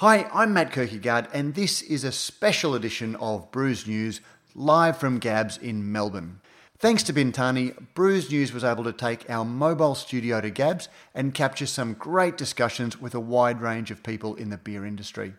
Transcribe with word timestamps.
Hi, 0.00 0.28
I'm 0.34 0.52
Matt 0.52 0.72
Kirkegaard, 0.72 1.28
and 1.32 1.54
this 1.54 1.80
is 1.80 2.02
a 2.02 2.10
special 2.10 2.74
edition 2.74 3.14
of 3.14 3.52
Brews 3.52 3.86
News 3.86 4.20
live 4.52 4.98
from 4.98 5.20
Gabs 5.20 5.56
in 5.56 5.92
Melbourne. 5.92 6.40
Thanks 6.76 7.04
to 7.04 7.12
Bintani, 7.12 7.76
Brews 7.94 8.28
News 8.28 8.52
was 8.52 8.64
able 8.64 8.82
to 8.82 8.92
take 8.92 9.30
our 9.30 9.44
mobile 9.44 9.94
studio 9.94 10.40
to 10.40 10.50
Gabs 10.50 10.88
and 11.14 11.32
capture 11.32 11.64
some 11.64 11.94
great 11.94 12.36
discussions 12.36 13.00
with 13.00 13.14
a 13.14 13.20
wide 13.20 13.60
range 13.60 13.92
of 13.92 14.02
people 14.02 14.34
in 14.34 14.50
the 14.50 14.58
beer 14.58 14.84
industry. 14.84 15.34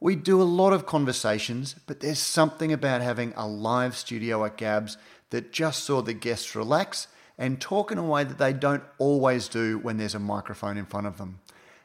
We 0.00 0.16
do 0.16 0.42
a 0.42 0.52
lot 0.58 0.72
of 0.72 0.84
conversations, 0.84 1.76
but 1.86 2.00
there's 2.00 2.18
something 2.18 2.72
about 2.72 3.02
having 3.02 3.32
a 3.36 3.46
live 3.46 3.96
studio 3.96 4.44
at 4.44 4.56
Gabs 4.56 4.98
that 5.30 5.52
just 5.52 5.84
saw 5.84 6.02
the 6.02 6.12
guests 6.12 6.56
relax 6.56 7.06
and 7.38 7.60
talk 7.60 7.92
in 7.92 7.98
a 7.98 8.04
way 8.04 8.24
that 8.24 8.38
they 8.38 8.52
don't 8.52 8.82
always 8.98 9.46
do 9.46 9.78
when 9.78 9.98
there's 9.98 10.16
a 10.16 10.18
microphone 10.18 10.76
in 10.76 10.86
front 10.86 11.06
of 11.06 11.18
them. 11.18 11.38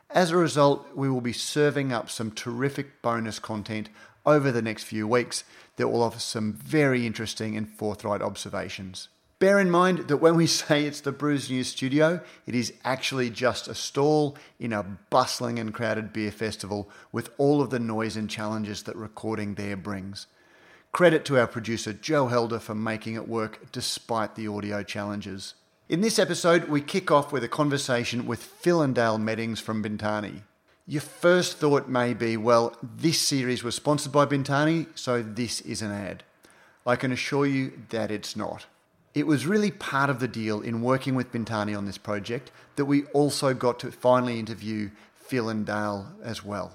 As 0.10 0.32
a 0.32 0.38
result, 0.38 0.88
we 0.96 1.10
will 1.10 1.22
be 1.22 1.34
serving 1.34 1.92
up 1.92 2.10
some 2.10 2.32
terrific 2.32 3.02
bonus 3.02 3.40
content 3.40 3.90
over 4.26 4.52
the 4.52 4.62
next 4.62 4.84
few 4.84 5.08
weeks 5.08 5.44
that 5.76 5.90
will 5.90 6.02
offer 6.02 6.20
some 6.20 6.54
very 6.54 7.06
interesting 7.06 7.58
and 7.58 7.70
forthright 7.70 8.22
observations. 8.22 9.10
Bear 9.40 9.60
in 9.60 9.70
mind 9.70 10.08
that 10.08 10.18
when 10.18 10.36
we 10.36 10.48
say 10.48 10.86
it's 10.86 11.02
the 11.02 11.12
Brews 11.12 11.50
News 11.50 11.68
studio, 11.68 12.22
it 12.46 12.56
is 12.56 12.74
actually 12.84 13.30
just 13.30 13.68
a 13.68 13.76
stall 13.76 14.38
in 14.60 14.74
a 14.74 14.84
bustling 15.10 15.60
and 15.60 15.74
crowded 15.74 16.14
beer 16.14 16.32
festival 16.32 16.90
with 17.12 17.30
all 17.38 17.62
of 17.62 17.70
the 17.70 17.80
noise 17.80 18.16
and 18.16 18.30
challenges 18.30 18.84
that 18.84 18.96
recording 18.96 19.56
there 19.56 19.78
brings. 19.78 20.28
Credit 20.92 21.26
to 21.26 21.38
our 21.38 21.48
producer 21.48 21.94
Joe 21.94 22.28
Helder 22.28 22.60
for 22.60 22.74
making 22.74 23.16
it 23.16 23.28
work 23.28 23.72
despite 23.72 24.36
the 24.36 24.48
audio 24.48 24.82
challenges. 24.84 25.54
In 25.90 26.02
this 26.02 26.20
episode, 26.20 26.68
we 26.68 26.82
kick 26.82 27.12
off 27.12 27.32
with 27.32 27.46
a 27.46 27.48
conversation 27.48 28.26
with 28.26 28.44
Phil 28.44 28.82
and 28.82 28.94
Dale 28.94 29.18
Meddings 29.18 29.62
from 29.62 29.82
Bintani. 29.82 30.42
Your 30.86 31.00
first 31.02 31.60
thought 31.60 31.88
may 31.88 32.14
be, 32.14 32.36
well, 32.36 32.76
this 32.84 33.22
series 33.22 33.64
was 33.64 33.76
sponsored 33.76 34.12
by 34.12 34.26
Bintani, 34.26 34.88
so 34.96 35.24
this 35.24 35.62
is 35.62 35.82
an 35.82 35.94
ad. 35.94 36.24
I 36.86 36.98
can 36.98 37.14
assure 37.14 37.46
you 37.46 37.72
that 37.88 38.12
it's 38.12 38.36
not. 38.36 38.66
It 39.14 39.28
was 39.28 39.48
really 39.48 39.72
part 39.72 40.10
of 40.10 40.20
the 40.20 40.28
deal 40.28 40.60
in 40.60 40.82
working 40.82 41.16
with 41.16 41.32
Bintani 41.32 41.78
on 41.78 41.86
this 41.86 41.98
project 41.98 42.52
that 42.76 42.84
we 42.84 43.06
also 43.14 43.54
got 43.54 43.80
to 43.80 43.90
finally 43.90 44.40
interview 44.40 44.90
Phil 45.16 45.48
and 45.48 45.66
Dale 45.66 46.08
as 46.22 46.44
well. 46.44 46.74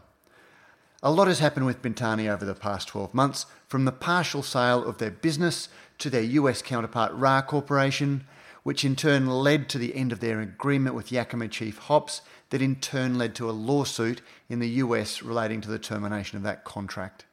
A 1.03 1.13
lot 1.13 1.29
has 1.29 1.41
happened 1.41 1.67
with 1.67 1.83
Bintani 1.83 2.33
over 2.33 2.47
the 2.47 2.55
past 2.55 2.89
12 2.89 3.13
months, 3.13 3.45
from 3.69 3.85
the 3.85 3.93
partial 3.93 4.43
sale 4.43 4.83
of 4.83 4.97
their 4.97 5.11
business 5.11 5.69
to 5.99 6.09
their 6.09 6.23
US 6.23 6.63
counterpart 6.63 7.13
Rahr 7.13 7.47
Corporation, 7.47 8.25
which 8.63 8.85
in 8.85 8.97
turn 8.97 9.27
led 9.27 9.69
to 9.69 9.79
the 9.79 9.95
end 9.95 10.13
of 10.13 10.21
their 10.21 10.41
agreement 10.41 10.95
with 10.95 11.13
Yakima 11.13 11.49
Chief 11.49 11.79
Hops, 11.79 12.23
that 12.51 12.63
in 12.63 12.77
turn 12.77 13.19
led 13.19 13.35
to 13.35 13.49
a 13.49 13.53
lawsuit 13.53 14.21
in 14.49 14.59
the 14.59 14.69
US 14.69 15.23
relating 15.23 15.61
to 15.63 15.71
the 15.71 15.79
termination 15.79 16.37
of 16.37 16.43
that 16.45 16.65
contract. 16.65 17.25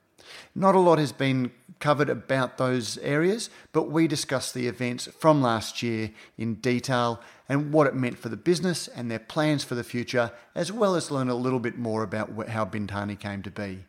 Not 0.55 0.75
a 0.75 0.80
lot 0.80 0.99
has 0.99 1.11
been 1.11 1.52
covered 1.80 2.09
about 2.09 2.58
those 2.58 2.97
areas, 2.99 3.49
but 3.71 3.89
we 3.89 4.08
discussed 4.08 4.53
the 4.53 4.67
events 4.67 5.08
from 5.08 5.41
last 5.41 5.81
year 5.81 6.11
in 6.38 6.55
detail 6.55 7.21
and 7.47 7.71
what 7.73 7.88
it 7.88 7.95
meant 7.95 8.19
for 8.19 8.30
the 8.30 8.38
business 8.38 8.88
and 8.88 9.09
their 9.09 9.19
plans 9.19 9.64
for 9.64 9.75
the 9.75 9.83
future, 9.83 10.31
as 10.55 10.71
well 10.71 10.95
as 10.95 11.09
learn 11.09 11.30
a 11.30 11.36
little 11.36 11.59
bit 11.59 11.77
more 11.77 12.03
about 12.03 12.49
how 12.49 12.66
Bintani 12.66 13.19
came 13.19 13.41
to 13.43 13.52
be. 13.52 13.86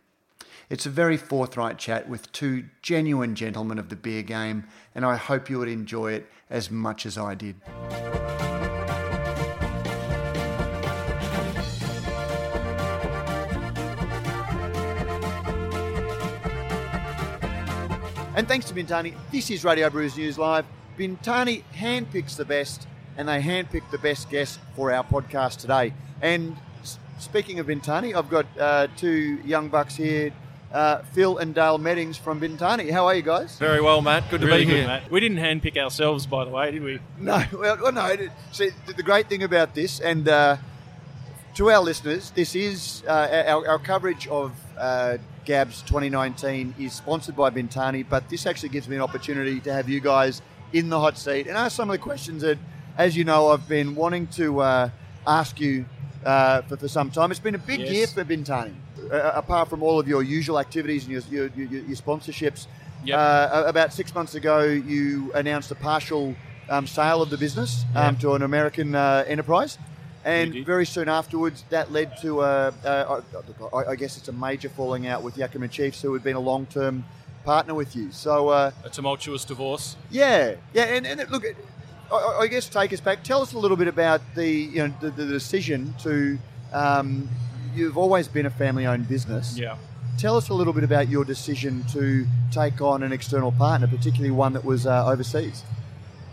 It's 0.71 0.87
a 0.87 0.91
very 0.91 1.17
forthright 1.17 1.79
chat 1.79 2.09
with 2.09 2.31
two 2.31 2.67
genuine 2.81 3.35
gentlemen 3.35 3.79
of 3.79 3.89
the 3.89 3.97
beer 3.97 4.23
game, 4.23 4.65
and 4.95 5.05
I 5.05 5.17
hope 5.17 5.51
you 5.51 5.59
would 5.59 5.69
enjoy 5.69 6.13
it 6.13 6.31
as 6.51 6.71
much 6.71 7.07
as 7.07 7.17
I 7.17 7.35
did. 7.35 7.57
And 18.37 18.49
thanks 18.49 18.67
to 18.67 18.75
Bintani, 18.75 19.15
this 19.31 19.51
is 19.51 19.65
Radio 19.65 19.91
Brews 19.91 20.17
News 20.17 20.39
Live. 20.39 20.65
Bintani 20.99 21.63
handpicks 21.77 22.37
the 22.37 22.45
best, 22.45 22.87
and 23.19 23.29
they 23.29 23.43
handpick 23.43 23.83
the 23.91 23.99
best 23.99 24.31
guests 24.31 24.59
for 24.75 24.93
our 24.93 25.05
podcast 25.05 25.59
today. 25.59 25.93
And 26.23 26.57
speaking 27.19 27.59
of 27.59 27.67
Bintani, 27.67 28.15
I've 28.15 28.31
got 28.31 28.47
uh, 28.59 28.87
two 28.97 29.39
young 29.45 29.69
bucks 29.69 29.95
here 29.95 30.33
uh, 30.73 31.03
Phil 31.13 31.39
and 31.39 31.55
Dale 31.55 31.79
Meddings 31.79 32.17
from 32.17 32.41
Bintani. 32.41 32.91
How 32.91 33.07
are 33.07 33.15
you 33.15 33.23
guys? 33.23 33.59
Very 33.59 33.81
well, 33.81 34.03
Matt. 34.03 34.31
Good 34.31 34.41
to 34.43 34.47
really 34.47 34.61
be 34.61 34.67
good, 34.67 34.77
here. 34.79 34.87
Matt. 34.87 35.11
We 35.11 35.21
didn't 35.21 35.39
handpick 35.39 35.77
ourselves, 35.77 36.27
by 36.27 36.45
the 36.45 36.51
way, 36.51 36.71
did 36.71 36.83
we? 36.83 37.01
No, 37.19 37.43
well, 37.53 37.79
well 37.83 37.93
no. 37.93 38.17
See, 38.53 38.71
the 38.87 39.03
great 39.03 39.29
thing 39.29 39.43
about 39.43 39.75
this, 39.75 40.01
and 40.01 40.29
uh, 40.29 40.57
to 41.55 41.71
our 41.71 41.81
listeners, 41.81 42.31
this 42.31 42.55
is 42.55 43.03
uh, 43.07 43.45
our, 43.49 43.69
our, 43.69 43.79
coverage 43.79 44.29
of 44.29 44.53
uh, 44.79 45.19
Gabs 45.45 45.83
2019 45.83 46.75
is 46.79 46.93
sponsored 46.93 47.37
by 47.37 47.51
Bintani, 47.51 48.07
but 48.09 48.29
this 48.29 48.47
actually 48.47 48.69
gives 48.69 48.89
me 48.89 48.97
an 48.97 49.03
opportunity 49.03 49.61
to 49.61 49.73
have 49.73 49.89
you 49.89 50.01
guys 50.01 50.43
in 50.73 50.89
the 50.89 51.01
hot 51.01 51.19
seat 51.19 51.49
and 51.49 51.57
ask 51.57 51.77
some 51.77 51.91
of 51.91 51.95
the 51.95 51.99
questions 51.99 52.43
that, 52.43 52.59
as 52.97 53.17
you 53.17 53.25
know, 53.25 53.49
I've 53.49 53.69
been 53.69 53.97
wanting 53.97 54.29
to 54.29 54.61
uh, 54.61 54.91
ask 55.27 55.61
you 55.61 55.85
uh, 56.25 56.63
for, 56.63 56.77
for 56.77 56.89
some 56.89 57.11
time. 57.11 57.31
It's 57.31 57.41
been 57.41 57.55
a 57.55 57.59
big 57.59 57.81
Yes. 57.81 57.91
year 57.91 58.07
for 58.07 58.25
Bintani. 58.25 58.75
Uh, 59.11 59.33
apart 59.35 59.69
from 59.69 59.83
all 59.83 59.99
of 59.99 60.07
your 60.07 60.23
usual 60.23 60.59
activities 60.59 61.05
and 61.05 61.13
your, 61.13 61.23
your, 61.31 61.47
your, 61.57 61.83
your 61.83 61.97
sponsorships, 61.97 62.67
Yep. 63.03 63.19
uh, 63.19 63.65
about 63.67 63.93
six 63.95 64.15
months 64.15 64.35
ago, 64.35 64.61
you 64.63 65.33
announced 65.35 65.71
a 65.71 65.75
partial 65.75 66.35
um, 66.69 66.87
sale 66.87 67.23
of 67.23 67.31
the 67.31 67.39
business 67.39 67.85
um, 67.97 68.15
Yeah. 68.15 68.21
to 68.21 68.35
an 68.35 68.43
American 68.43 68.95
uh, 68.95 69.25
enterprise. 69.27 69.79
And 70.23 70.67
very 70.67 70.85
soon 70.85 71.09
afterwards, 71.09 71.65
that 71.71 71.91
led 71.91 72.19
to, 72.21 72.43
a, 72.43 72.75
a, 72.85 73.23
a, 73.73 73.77
I 73.89 73.97
guess 73.97 74.19
it's 74.19 74.29
a 74.29 74.33
major 74.33 74.69
falling 74.69 75.07
out 75.07 75.23
with 75.23 75.39
Yakima 75.39 75.69
Chiefs, 75.69 76.03
who 76.03 76.13
had 76.13 76.23
been 76.23 76.37
a 76.37 76.41
long 76.41 76.67
term 76.67 77.05
partner 77.45 77.73
with 77.75 77.97
you. 77.97 78.13
So, 78.13 78.51
uh, 78.51 78.71
A 78.85 78.91
tumultuous 78.91 79.47
divorce. 79.47 79.97
yeah, 80.11 80.57
yeah, 80.75 80.83
and, 80.85 81.07
and 81.07 81.29
look, 81.31 81.45
I- 81.47 81.55
I, 82.15 82.39
I 82.43 82.47
guess 82.49 82.69
take 82.69 82.93
us 82.93 83.01
back. 83.01 83.23
Tell 83.25 83.41
us 83.41 83.53
a 83.55 83.59
little 83.59 83.77
bit 83.79 83.87
about 83.89 84.21
the 84.35 84.47
you 84.47 84.87
know 84.87 84.93
the, 85.01 85.11
the 85.11 85.25
decision 85.27 85.95
to. 86.03 86.39
Um, 86.73 87.29
you've 87.75 87.99
always 87.99 88.29
been 88.29 88.47
a 88.47 88.51
family-owned 88.51 89.09
business. 89.09 89.57
Yeah. 89.59 89.77
Tell 90.19 90.37
us 90.37 90.49
a 90.51 90.55
little 90.55 90.73
bit 90.73 90.85
about 90.85 91.09
your 91.09 91.25
decision 91.25 91.85
to 91.93 92.27
take 92.51 92.81
on 92.81 93.03
an 93.03 93.13
external 93.13 93.53
partner, 93.53 93.87
particularly 93.87 94.31
one 94.31 94.53
that 94.53 94.65
was 94.65 94.87
uh, 94.87 95.07
overseas. 95.07 95.63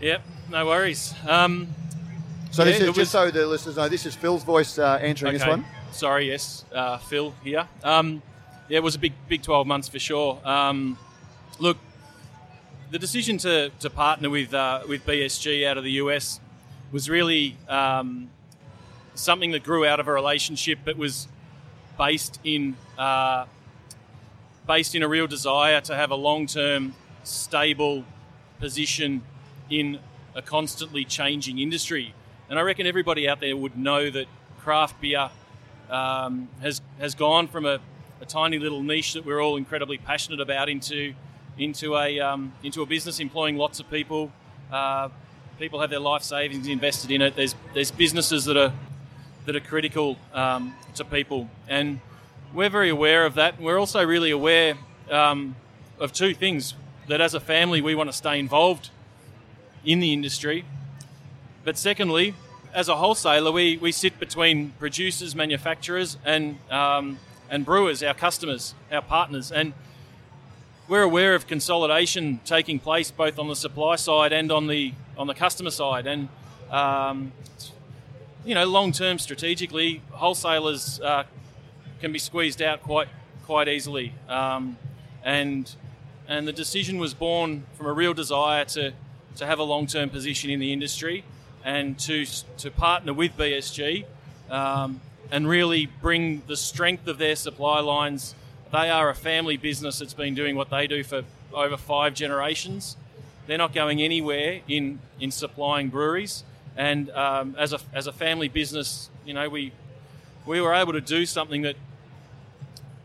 Yep. 0.00 0.22
No 0.50 0.66
worries. 0.66 1.14
Um, 1.26 1.68
So 2.50 2.64
Yeah, 2.64 2.70
this 2.72 2.80
is 2.80 2.86
just 2.88 2.98
was- 2.98 3.10
so 3.10 3.30
the 3.30 3.46
listeners 3.46 3.76
know. 3.76 3.88
This 3.88 4.06
is 4.06 4.14
Phil's 4.14 4.42
voice 4.44 4.78
uh, 4.78 4.98
answering 5.02 5.34
this 5.34 5.46
one. 5.46 5.64
Sorry. 5.92 6.28
Yes. 6.28 6.64
Uh, 6.72 6.98
Phil 6.98 7.34
here. 7.44 7.66
Um, 7.82 8.22
yeah, 8.68 8.78
it 8.78 8.82
was 8.82 8.94
a 8.94 8.98
big, 8.98 9.12
big 9.28 9.42
twelve 9.42 9.66
months 9.66 9.88
for 9.88 9.98
sure. 9.98 10.38
Um, 10.44 10.98
look, 11.58 11.78
the 12.90 12.98
decision 12.98 13.38
to, 13.38 13.70
to 13.80 13.90
partner 13.90 14.30
with 14.30 14.52
uh, 14.54 14.82
with 14.88 15.04
BSG 15.06 15.66
out 15.66 15.78
of 15.78 15.84
the 15.84 15.92
US 15.92 16.40
was 16.92 17.08
really 17.10 17.56
um, 17.68 18.30
something 19.18 19.50
that 19.50 19.62
grew 19.62 19.84
out 19.84 20.00
of 20.00 20.08
a 20.08 20.12
relationship 20.12 20.78
that 20.84 20.96
was 20.96 21.28
based 21.98 22.38
in 22.44 22.76
uh, 22.96 23.44
based 24.66 24.94
in 24.94 25.02
a 25.02 25.08
real 25.08 25.26
desire 25.26 25.80
to 25.80 25.94
have 25.94 26.10
a 26.10 26.14
long 26.14 26.46
term, 26.46 26.94
stable 27.24 28.04
position 28.60 29.22
in 29.70 29.98
a 30.34 30.42
constantly 30.42 31.04
changing 31.04 31.58
industry. 31.58 32.14
And 32.48 32.58
I 32.58 32.62
reckon 32.62 32.86
everybody 32.86 33.28
out 33.28 33.40
there 33.40 33.56
would 33.56 33.76
know 33.76 34.10
that 34.10 34.26
craft 34.60 35.00
beer 35.00 35.30
um, 35.90 36.48
has 36.60 36.80
has 36.98 37.14
gone 37.14 37.48
from 37.48 37.66
a, 37.66 37.80
a 38.20 38.26
tiny 38.26 38.58
little 38.58 38.82
niche 38.82 39.14
that 39.14 39.24
we're 39.24 39.42
all 39.42 39.56
incredibly 39.56 39.98
passionate 39.98 40.40
about 40.40 40.68
into 40.68 41.14
into 41.58 41.96
a 41.96 42.20
um, 42.20 42.52
into 42.62 42.82
a 42.82 42.86
business 42.86 43.20
employing 43.20 43.56
lots 43.56 43.80
of 43.80 43.90
people. 43.90 44.30
Uh, 44.70 45.08
people 45.58 45.80
have 45.80 45.90
their 45.90 45.98
life 45.98 46.22
savings 46.22 46.68
invested 46.68 47.10
in 47.10 47.20
it. 47.22 47.34
There's 47.34 47.54
there's 47.74 47.90
businesses 47.90 48.44
that 48.44 48.56
are 48.56 48.72
that 49.48 49.56
are 49.56 49.60
critical 49.60 50.18
um, 50.34 50.74
to 50.94 51.02
people, 51.06 51.48
and 51.68 52.00
we're 52.52 52.68
very 52.68 52.90
aware 52.90 53.24
of 53.24 53.34
that. 53.36 53.58
We're 53.58 53.78
also 53.78 54.04
really 54.04 54.30
aware 54.30 54.74
um, 55.10 55.56
of 55.98 56.12
two 56.12 56.34
things: 56.34 56.74
that 57.06 57.22
as 57.22 57.32
a 57.32 57.40
family 57.40 57.80
we 57.80 57.94
want 57.94 58.10
to 58.10 58.12
stay 58.12 58.38
involved 58.38 58.90
in 59.86 60.00
the 60.00 60.12
industry, 60.12 60.66
but 61.64 61.78
secondly, 61.78 62.34
as 62.74 62.90
a 62.90 62.96
wholesaler, 62.96 63.50
we, 63.50 63.78
we 63.78 63.90
sit 63.90 64.20
between 64.20 64.72
producers, 64.78 65.34
manufacturers, 65.34 66.18
and 66.26 66.58
um, 66.70 67.18
and 67.48 67.64
brewers, 67.64 68.02
our 68.02 68.12
customers, 68.12 68.74
our 68.92 69.00
partners, 69.00 69.50
and 69.50 69.72
we're 70.88 71.00
aware 71.00 71.34
of 71.34 71.46
consolidation 71.46 72.40
taking 72.44 72.78
place 72.78 73.10
both 73.10 73.38
on 73.38 73.48
the 73.48 73.56
supply 73.56 73.96
side 73.96 74.34
and 74.34 74.52
on 74.52 74.66
the 74.66 74.92
on 75.16 75.26
the 75.26 75.34
customer 75.34 75.70
side, 75.70 76.06
and 76.06 76.28
um, 76.70 77.32
you 78.44 78.54
know, 78.54 78.64
long 78.64 78.92
term 78.92 79.18
strategically, 79.18 80.02
wholesalers 80.10 81.00
uh, 81.00 81.24
can 82.00 82.12
be 82.12 82.18
squeezed 82.18 82.62
out 82.62 82.82
quite 82.82 83.08
quite 83.44 83.68
easily, 83.68 84.12
um, 84.28 84.76
and 85.24 85.74
and 86.26 86.46
the 86.46 86.52
decision 86.52 86.98
was 86.98 87.14
born 87.14 87.64
from 87.74 87.86
a 87.86 87.92
real 87.92 88.14
desire 88.14 88.64
to 88.66 88.92
to 89.36 89.46
have 89.46 89.58
a 89.58 89.62
long 89.62 89.86
term 89.86 90.10
position 90.10 90.50
in 90.50 90.60
the 90.60 90.72
industry 90.72 91.24
and 91.64 91.98
to 91.98 92.24
to 92.58 92.70
partner 92.70 93.12
with 93.12 93.36
BSG 93.36 94.04
um, 94.50 95.00
and 95.30 95.48
really 95.48 95.86
bring 95.86 96.42
the 96.46 96.56
strength 96.56 97.06
of 97.06 97.18
their 97.18 97.36
supply 97.36 97.80
lines. 97.80 98.34
They 98.72 98.90
are 98.90 99.08
a 99.08 99.14
family 99.14 99.56
business 99.56 99.98
that's 99.98 100.14
been 100.14 100.34
doing 100.34 100.56
what 100.56 100.70
they 100.70 100.86
do 100.86 101.02
for 101.02 101.24
over 101.52 101.76
five 101.76 102.14
generations. 102.14 102.96
They're 103.46 103.58
not 103.58 103.72
going 103.72 104.02
anywhere 104.02 104.60
in, 104.68 105.00
in 105.18 105.30
supplying 105.30 105.88
breweries. 105.88 106.44
And 106.78 107.10
um, 107.10 107.56
as, 107.58 107.72
a, 107.72 107.80
as 107.92 108.06
a 108.06 108.12
family 108.12 108.46
business, 108.46 109.10
you 109.26 109.34
know, 109.34 109.48
we, 109.48 109.72
we 110.46 110.60
were 110.60 110.72
able 110.72 110.92
to 110.92 111.00
do 111.00 111.26
something 111.26 111.62
that 111.62 111.74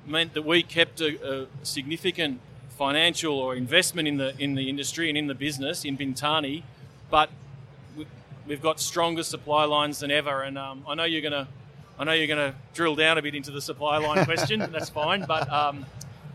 meant 0.06 0.36
that 0.36 0.46
we 0.46 0.62
kept 0.62 1.02
a, 1.02 1.42
a 1.44 1.48
significant 1.64 2.40
financial 2.78 3.34
or 3.34 3.56
investment 3.56 4.08
in 4.08 4.18
the 4.18 4.36
in 4.40 4.56
the 4.56 4.70
industry 4.70 5.10
and 5.10 5.18
in 5.18 5.28
the 5.28 5.36
business 5.36 5.86
in 5.86 5.98
Bintani, 5.98 6.64
but 7.10 7.30
we've 8.48 8.62
got 8.62 8.80
stronger 8.80 9.24
supply 9.24 9.66
lines 9.66 10.00
than 10.00 10.12
ever. 10.12 10.42
And 10.42 10.58
um, 10.58 10.84
I 10.88 10.94
know 10.94 11.04
you're 11.04 11.22
going 11.22 11.34
to 11.34 11.48
I 11.98 12.04
know 12.04 12.12
you're 12.14 12.28
going 12.28 12.52
to 12.52 12.56
drill 12.74 12.96
down 12.96 13.18
a 13.18 13.22
bit 13.22 13.34
into 13.34 13.52
the 13.52 13.62
supply 13.62 13.98
line 13.98 14.24
question. 14.32 14.60
that's 14.72 14.90
fine, 14.90 15.26
but 15.28 15.52
um, 15.52 15.86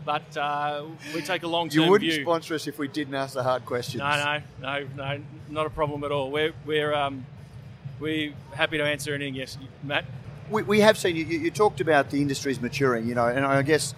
but 0.09 0.37
uh, 0.37 0.85
we 1.13 1.21
take 1.21 1.43
a 1.43 1.47
long 1.47 1.69
term 1.69 1.83
You 1.83 1.91
wouldn't 1.91 2.11
view. 2.11 2.23
sponsor 2.23 2.55
us 2.55 2.65
if 2.65 2.79
we 2.79 2.87
didn't 2.87 3.13
ask 3.13 3.35
the 3.35 3.43
hard 3.43 3.63
questions. 3.63 3.99
No, 3.99 4.09
no, 4.09 4.41
no, 4.59 4.87
no, 4.95 5.21
not 5.49 5.67
a 5.67 5.69
problem 5.69 6.03
at 6.03 6.11
all. 6.11 6.31
We're 6.31 6.51
we're 6.65 6.91
um, 6.95 7.27
we're 7.99 8.33
happy 8.55 8.79
to 8.79 8.83
answer 8.83 9.13
anything. 9.13 9.35
Yes, 9.35 9.59
Matt. 9.83 10.05
We, 10.49 10.63
we 10.63 10.79
have 10.79 10.97
seen 10.97 11.15
you, 11.15 11.25
you. 11.25 11.51
Talked 11.51 11.79
about 11.79 12.09
the 12.09 12.19
industry's 12.19 12.59
maturing, 12.59 13.07
you 13.07 13.13
know, 13.13 13.27
and 13.27 13.45
I 13.45 13.61
guess. 13.61 13.93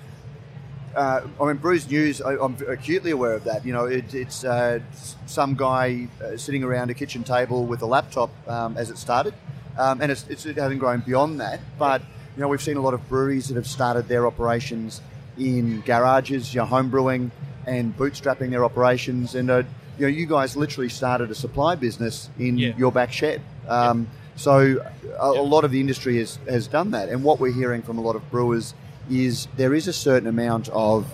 Uh, 0.94 1.22
I 1.40 1.46
mean, 1.46 1.56
Brews 1.56 1.90
News. 1.90 2.22
I, 2.22 2.34
I'm 2.34 2.58
acutely 2.68 3.12
aware 3.12 3.32
of 3.32 3.46
that. 3.46 3.66
You 3.66 3.72
know, 3.72 3.86
it, 3.86 4.14
it's 4.14 4.44
uh, 4.44 4.82
some 5.28 5.56
guy 5.56 6.10
uh, 6.22 6.36
sitting 6.36 6.62
around 6.62 6.90
a 6.90 6.94
kitchen 6.94 7.24
table 7.24 7.66
with 7.66 7.82
a 7.84 7.86
laptop 7.86 8.32
um, 8.50 8.76
as 8.76 8.90
it 8.90 8.98
started, 8.98 9.34
um, 9.78 10.02
and 10.02 10.12
it's, 10.12 10.28
it's, 10.28 10.46
it 10.46 10.58
hasn't 10.58 10.82
grown 10.82 11.00
beyond 11.00 11.40
that. 11.40 11.62
But 11.80 12.02
you 12.36 12.42
know, 12.42 12.50
we've 12.50 12.62
seen 12.62 12.76
a 12.76 12.82
lot 12.82 12.94
of 12.94 13.08
breweries 13.08 13.48
that 13.48 13.56
have 13.56 13.68
started 13.68 14.10
their 14.10 14.28
operations 14.28 15.00
in 15.38 15.82
garages, 15.82 16.54
you 16.54 16.62
know, 16.62 16.66
home 16.66 16.90
brewing 16.90 17.32
and 17.66 17.96
bootstrapping 17.98 18.50
their 18.50 18.66
operations. 18.66 19.36
And 19.36 19.50
uh, 19.50 19.64
you 19.98 20.06
know, 20.06 20.08
you 20.08 20.26
guys 20.26 20.56
literally 20.56 20.90
started 20.90 21.30
a 21.32 21.36
supply 21.36 21.76
business 21.76 22.30
in 22.40 22.58
Yeah. 22.58 22.76
your 22.78 22.92
back 22.92 23.12
shed. 23.12 23.42
Um, 23.68 24.08
So 24.36 24.82
a, 25.20 25.28
a 25.28 25.44
lot 25.44 25.64
of 25.66 25.72
the 25.72 25.80
industry 25.80 26.18
has, 26.18 26.40
has 26.50 26.66
done 26.68 26.92
that. 26.92 27.10
And 27.10 27.24
what 27.24 27.40
we're 27.40 27.54
hearing 27.54 27.82
from 27.84 27.98
a 27.98 28.02
lot 28.02 28.16
of 28.16 28.24
brewers 28.32 28.74
is 29.10 29.48
there 29.58 29.74
is 29.76 29.88
a 29.88 29.94
certain 29.94 30.28
amount 30.28 30.70
of 30.70 31.06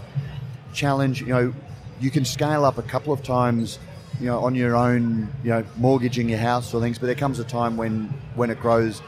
challenge. 0.74 1.22
You 1.22 1.28
know, 1.28 1.54
you 2.00 2.12
can 2.12 2.26
scale 2.26 2.64
up 2.64 2.78
a 2.78 2.84
couple 2.84 3.12
of 3.12 3.24
times, 3.24 3.80
you 4.20 4.28
know, 4.28 4.40
on 4.40 4.56
your 4.56 4.76
own, 4.76 5.30
you 5.44 5.50
know, 5.50 5.64
mortgaging 5.78 6.30
your 6.30 6.40
house 6.40 6.74
or 6.74 6.80
things. 6.82 7.00
But 7.00 7.08
there 7.08 7.16
comes 7.16 7.40
a 7.40 7.44
time 7.44 7.76
when 7.76 8.14
when 8.36 8.50
it 8.50 8.60
grows. 8.62 9.02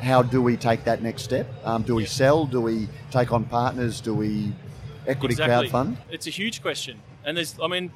How 0.00 0.22
do 0.22 0.42
we 0.42 0.56
take 0.56 0.84
that 0.84 1.02
next 1.02 1.22
step? 1.22 1.46
Um, 1.64 1.82
do 1.82 1.94
we 1.94 2.02
Yeah. 2.02 2.08
sell? 2.08 2.46
Do 2.46 2.60
we 2.60 2.88
take 3.10 3.32
on 3.32 3.44
partners? 3.44 4.00
Do 4.00 4.14
we 4.14 4.52
equity 5.06 5.32
exactly. 5.34 5.68
crowdfund? 5.68 5.96
It's 6.10 6.26
a 6.26 6.30
huge 6.30 6.62
question, 6.62 7.00
and 7.24 7.36
there's, 7.36 7.56
I 7.62 7.68
mean, 7.68 7.90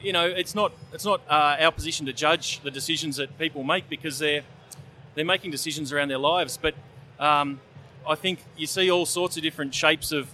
you 0.00 0.12
know, 0.12 0.26
it's 0.26 0.54
not 0.54 0.72
it's 0.92 1.04
not 1.04 1.20
uh, 1.28 1.56
our 1.60 1.72
position 1.72 2.06
to 2.06 2.12
judge 2.12 2.60
the 2.60 2.70
decisions 2.70 3.16
that 3.16 3.38
people 3.38 3.64
make 3.64 3.88
because 3.88 4.18
they're 4.18 4.42
they're 5.14 5.24
making 5.24 5.50
decisions 5.50 5.92
around 5.92 6.08
their 6.08 6.18
lives. 6.18 6.58
But 6.60 6.74
um, 7.18 7.60
I 8.08 8.14
think 8.14 8.40
you 8.56 8.66
see 8.66 8.90
all 8.90 9.06
sorts 9.06 9.36
of 9.36 9.42
different 9.42 9.74
shapes 9.74 10.12
of 10.12 10.28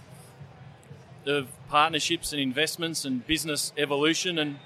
of 1.25 1.47
partnerships 1.69 2.33
and 2.33 2.41
investments 2.41 3.05
and 3.05 3.25
business 3.27 3.73
evolution, 3.77 4.39
and 4.39 4.57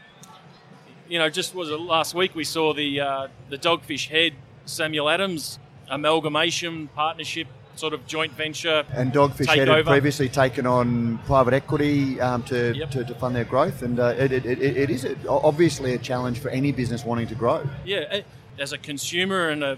you 1.09 1.19
know, 1.19 1.29
just 1.29 1.53
was 1.55 1.69
it 1.69 1.79
last 1.79 2.13
week 2.13 2.35
we 2.35 2.43
saw 2.43 2.73
the 2.73 3.01
uh, 3.01 3.27
the 3.49 3.57
Dogfish 3.57 4.09
Head 4.09 4.33
Samuel 4.65 5.09
Adams 5.09 5.59
amalgamation 5.89 6.87
partnership 6.89 7.47
sort 7.75 7.93
of 7.93 8.05
joint 8.05 8.31
venture 8.33 8.85
And 8.93 9.11
Dogfish 9.11 9.47
had 9.47 9.85
previously 9.85 10.29
taken 10.29 10.67
on 10.67 11.17
private 11.25 11.53
equity 11.53 12.21
um, 12.21 12.43
to, 12.43 12.75
Yep. 12.75 12.91
to, 12.91 13.03
to 13.05 13.15
fund 13.15 13.35
their 13.35 13.45
growth, 13.45 13.81
and 13.81 13.99
uh, 13.99 14.13
it, 14.17 14.31
it, 14.31 14.45
it, 14.45 14.61
it 14.61 14.89
is 14.89 15.07
obviously 15.27 15.93
a 15.93 15.97
challenge 15.97 16.39
for 16.39 16.49
any 16.49 16.71
business 16.71 17.03
wanting 17.03 17.27
to 17.27 17.35
grow. 17.35 17.67
Yeah, 17.83 18.21
as 18.59 18.73
a 18.73 18.77
consumer 18.77 19.49
and 19.49 19.63
a, 19.63 19.77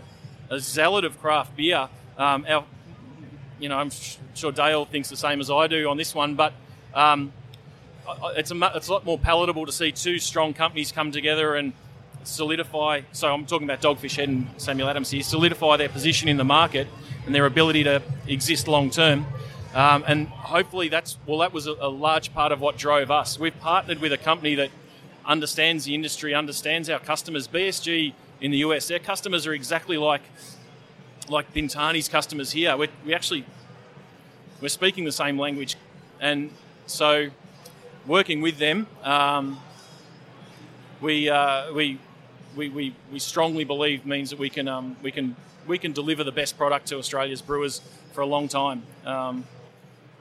a 0.50 0.60
zealot 0.60 1.06
of 1.06 1.20
craft 1.22 1.56
beer, 1.56 1.88
um, 2.18 2.46
our, 2.50 2.66
you 3.60 3.70
know, 3.70 3.78
I'm 3.78 3.92
sure 4.34 4.52
Dale 4.52 4.86
thinks 4.86 5.10
the 5.10 5.18
same 5.18 5.40
as 5.40 5.50
I 5.50 5.68
do 5.68 5.88
on 5.90 5.96
this 5.96 6.14
one, 6.14 6.36
but 6.36 6.54
um, 6.94 7.32
it's 8.36 8.52
a 8.52 8.72
it's 8.76 8.88
a 8.90 8.92
lot 8.92 9.06
more 9.06 9.18
palatable 9.18 9.66
to 9.66 9.72
see 9.72 9.92
two 9.92 10.20
strong 10.20 10.54
companies 10.54 10.92
come 10.92 11.12
together 11.12 11.56
and 11.56 11.74
solidify. 12.28 13.02
So 13.12 13.34
I'm 13.34 13.46
talking 13.46 13.68
about 13.70 13.82
Dogfish 13.82 14.16
Head 14.16 14.30
and 14.30 14.50
Samuel 14.58 14.90
Adams 14.90 15.12
here. 15.12 15.24
Solidify 15.24 15.78
their 15.78 15.90
position 15.90 16.28
in 16.28 16.38
the 16.38 16.44
market 16.44 16.88
and 17.26 17.34
their 17.34 17.46
ability 17.46 17.84
to 17.84 18.02
exist 18.28 18.68
long 18.68 18.90
term. 18.90 19.26
Um, 19.74 20.04
and 20.08 20.28
hopefully 20.28 20.88
that's 20.88 21.18
well, 21.26 21.40
that 21.40 21.54
was 21.54 21.68
a, 21.68 21.74
a 21.80 21.90
large 21.90 22.34
part 22.34 22.52
of 22.52 22.62
what 22.62 22.78
drove 22.78 23.12
us. 23.12 23.40
We've 23.40 23.60
partnered 23.60 24.00
with 24.00 24.14
a 24.14 24.18
company 24.18 24.56
that 24.56 24.70
understands 25.26 25.86
the 25.86 25.94
industry, 25.94 26.34
understands 26.34 26.90
our 26.90 27.00
customers. 27.00 27.48
BSG 27.48 28.14
in 28.42 28.52
the 28.52 28.58
US, 28.60 28.88
their 28.88 29.00
customers 29.00 29.46
are 29.48 29.54
exactly 29.54 29.98
like 29.98 30.22
like 31.28 31.54
Bintani's 31.54 32.08
customers 32.08 32.52
here. 32.52 32.78
We're, 32.78 32.90
we 33.06 33.14
actually 33.14 33.46
we're 34.62 34.70
speaking 34.70 35.04
the 35.04 35.12
same 35.12 35.38
language, 35.38 35.76
and 36.22 36.52
so 36.86 37.30
working 38.08 38.42
with 38.42 38.58
them, 38.58 38.88
um, 39.04 39.60
we, 41.02 41.30
uh, 41.30 41.74
we 41.74 42.00
we 42.56 42.70
we 42.70 42.96
we 43.12 43.20
strongly 43.20 43.64
believe 43.64 44.06
means 44.06 44.30
that 44.30 44.40
we 44.40 44.50
can 44.50 44.68
um, 44.68 44.96
we 45.02 45.12
can 45.12 45.36
we 45.68 45.78
can 45.78 45.92
deliver 45.92 46.24
the 46.24 46.32
best 46.32 46.58
product 46.58 46.88
to 46.88 46.98
Australia's 46.98 47.42
brewers 47.42 47.82
for 48.14 48.22
a 48.22 48.26
long 48.26 48.48
time. 48.48 48.84
Um, 49.06 49.46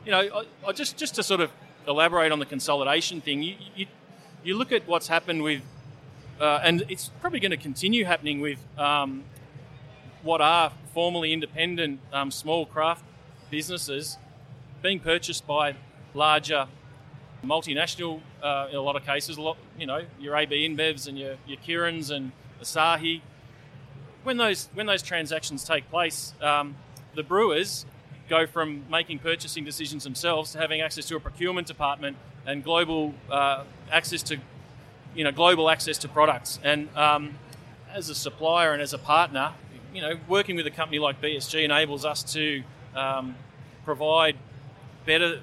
you 0.04 0.10
know, 0.10 0.20
I, 0.20 0.69
I 0.69 0.72
just 0.72 0.96
just 0.96 1.14
to 1.16 1.22
sort 1.22 1.40
of 1.40 1.50
elaborate 1.86 2.32
on 2.32 2.38
the 2.38 2.46
consolidation 2.46 3.20
thing, 3.20 3.42
you 3.42 3.56
you, 3.75 3.86
you 4.42 4.56
look 4.56 4.72
at 4.72 4.86
what's 4.86 5.08
happened 5.08 5.42
with, 5.42 5.62
uh, 6.40 6.60
and 6.62 6.84
it's 6.88 7.10
probably 7.20 7.40
going 7.40 7.50
to 7.50 7.56
continue 7.56 8.04
happening 8.04 8.40
with 8.40 8.58
um, 8.78 9.25
what 10.22 10.40
are 10.40 10.72
formerly 10.92 11.32
independent 11.32 12.00
um, 12.12 12.31
small 12.31 12.66
craft 12.66 13.04
businesses 13.50 14.16
being 14.82 15.00
purchased 15.00 15.46
by 15.46 15.75
larger 16.14 16.66
multinational 17.44 18.20
uh, 18.43 18.69
in 18.70 18.76
a 18.76 18.81
lot 18.81 18.96
of 18.96 19.05
cases. 19.05 19.37
A 19.37 19.43
lot, 19.43 19.56
you 19.79 19.87
know, 19.87 20.02
your 20.19 20.37
AB 20.37 20.69
InBevs 20.69 21.08
and 21.08 21.19
your 21.19 21.37
your 21.46 21.58
Kirins 21.58 22.11
and 22.11 22.32
Asahi. 22.62 23.20
When 24.23 24.37
those 24.37 24.69
when 24.75 24.87
those 24.87 25.02
transactions 25.02 25.64
take 25.64 25.88
place, 25.91 26.35
um, 26.41 26.76
the 27.14 27.23
brewers 27.23 27.87
go 28.29 28.46
from 28.46 28.85
making 28.91 29.19
purchasing 29.19 29.64
decisions 29.64 30.05
themselves 30.05 30.52
to 30.52 30.58
having 30.58 30.81
access 30.81 31.06
to 31.06 31.17
a 31.17 31.20
procurement 31.20 31.67
department 31.67 32.17
and 32.46 32.65
global 32.65 33.15
uh, 33.31 33.65
access 33.91 34.22
to 34.22 34.39
you 35.15 35.24
know 35.24 35.32
global 35.32 35.70
access 35.70 35.98
to 35.98 36.08
products. 36.08 36.58
And 36.63 36.89
um, 36.96 37.39
as 37.93 38.08
a 38.08 38.15
supplier 38.15 38.72
and 38.72 38.82
as 38.82 38.93
a 38.93 38.98
partner, 38.98 39.53
you 39.93 40.03
know, 40.03 40.19
working 40.29 40.56
with 40.56 40.67
a 40.67 40.70
company 40.70 40.98
like 40.98 41.22
BSG 41.22 41.63
enables 41.63 42.05
us 42.05 42.22
to 42.34 42.63
um, 42.96 43.36
provide 43.84 44.36
better 45.06 45.41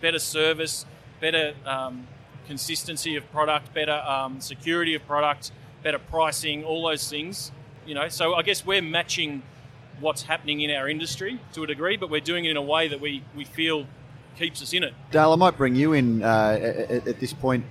better 0.00 0.18
service, 0.18 0.84
better 1.20 1.54
um, 1.64 2.06
consistency 2.46 3.16
of 3.16 3.30
product, 3.32 3.72
better 3.74 4.02
um, 4.06 4.40
security 4.40 4.94
of 4.94 5.06
product, 5.06 5.52
better 5.82 5.98
pricing, 5.98 6.64
all 6.64 6.86
those 6.86 7.08
things. 7.08 7.52
You 7.86 7.94
know, 7.94 8.08
so 8.08 8.34
I 8.34 8.42
guess 8.42 8.66
we're 8.66 8.82
matching 8.82 9.42
what's 10.00 10.22
happening 10.22 10.60
in 10.60 10.70
our 10.70 10.88
industry 10.88 11.40
to 11.52 11.64
a 11.64 11.66
degree, 11.66 11.96
but 11.96 12.10
we're 12.10 12.20
doing 12.20 12.44
it 12.44 12.50
in 12.50 12.56
a 12.56 12.62
way 12.62 12.88
that 12.88 13.00
we, 13.00 13.22
we 13.34 13.44
feel 13.44 13.86
keeps 14.36 14.60
us 14.60 14.72
in 14.72 14.84
it. 14.84 14.92
Dale, 15.10 15.32
I 15.32 15.36
might 15.36 15.56
bring 15.56 15.74
you 15.74 15.94
in 15.94 16.22
uh, 16.22 16.58
at, 16.60 17.08
at 17.08 17.20
this 17.20 17.32
point. 17.32 17.64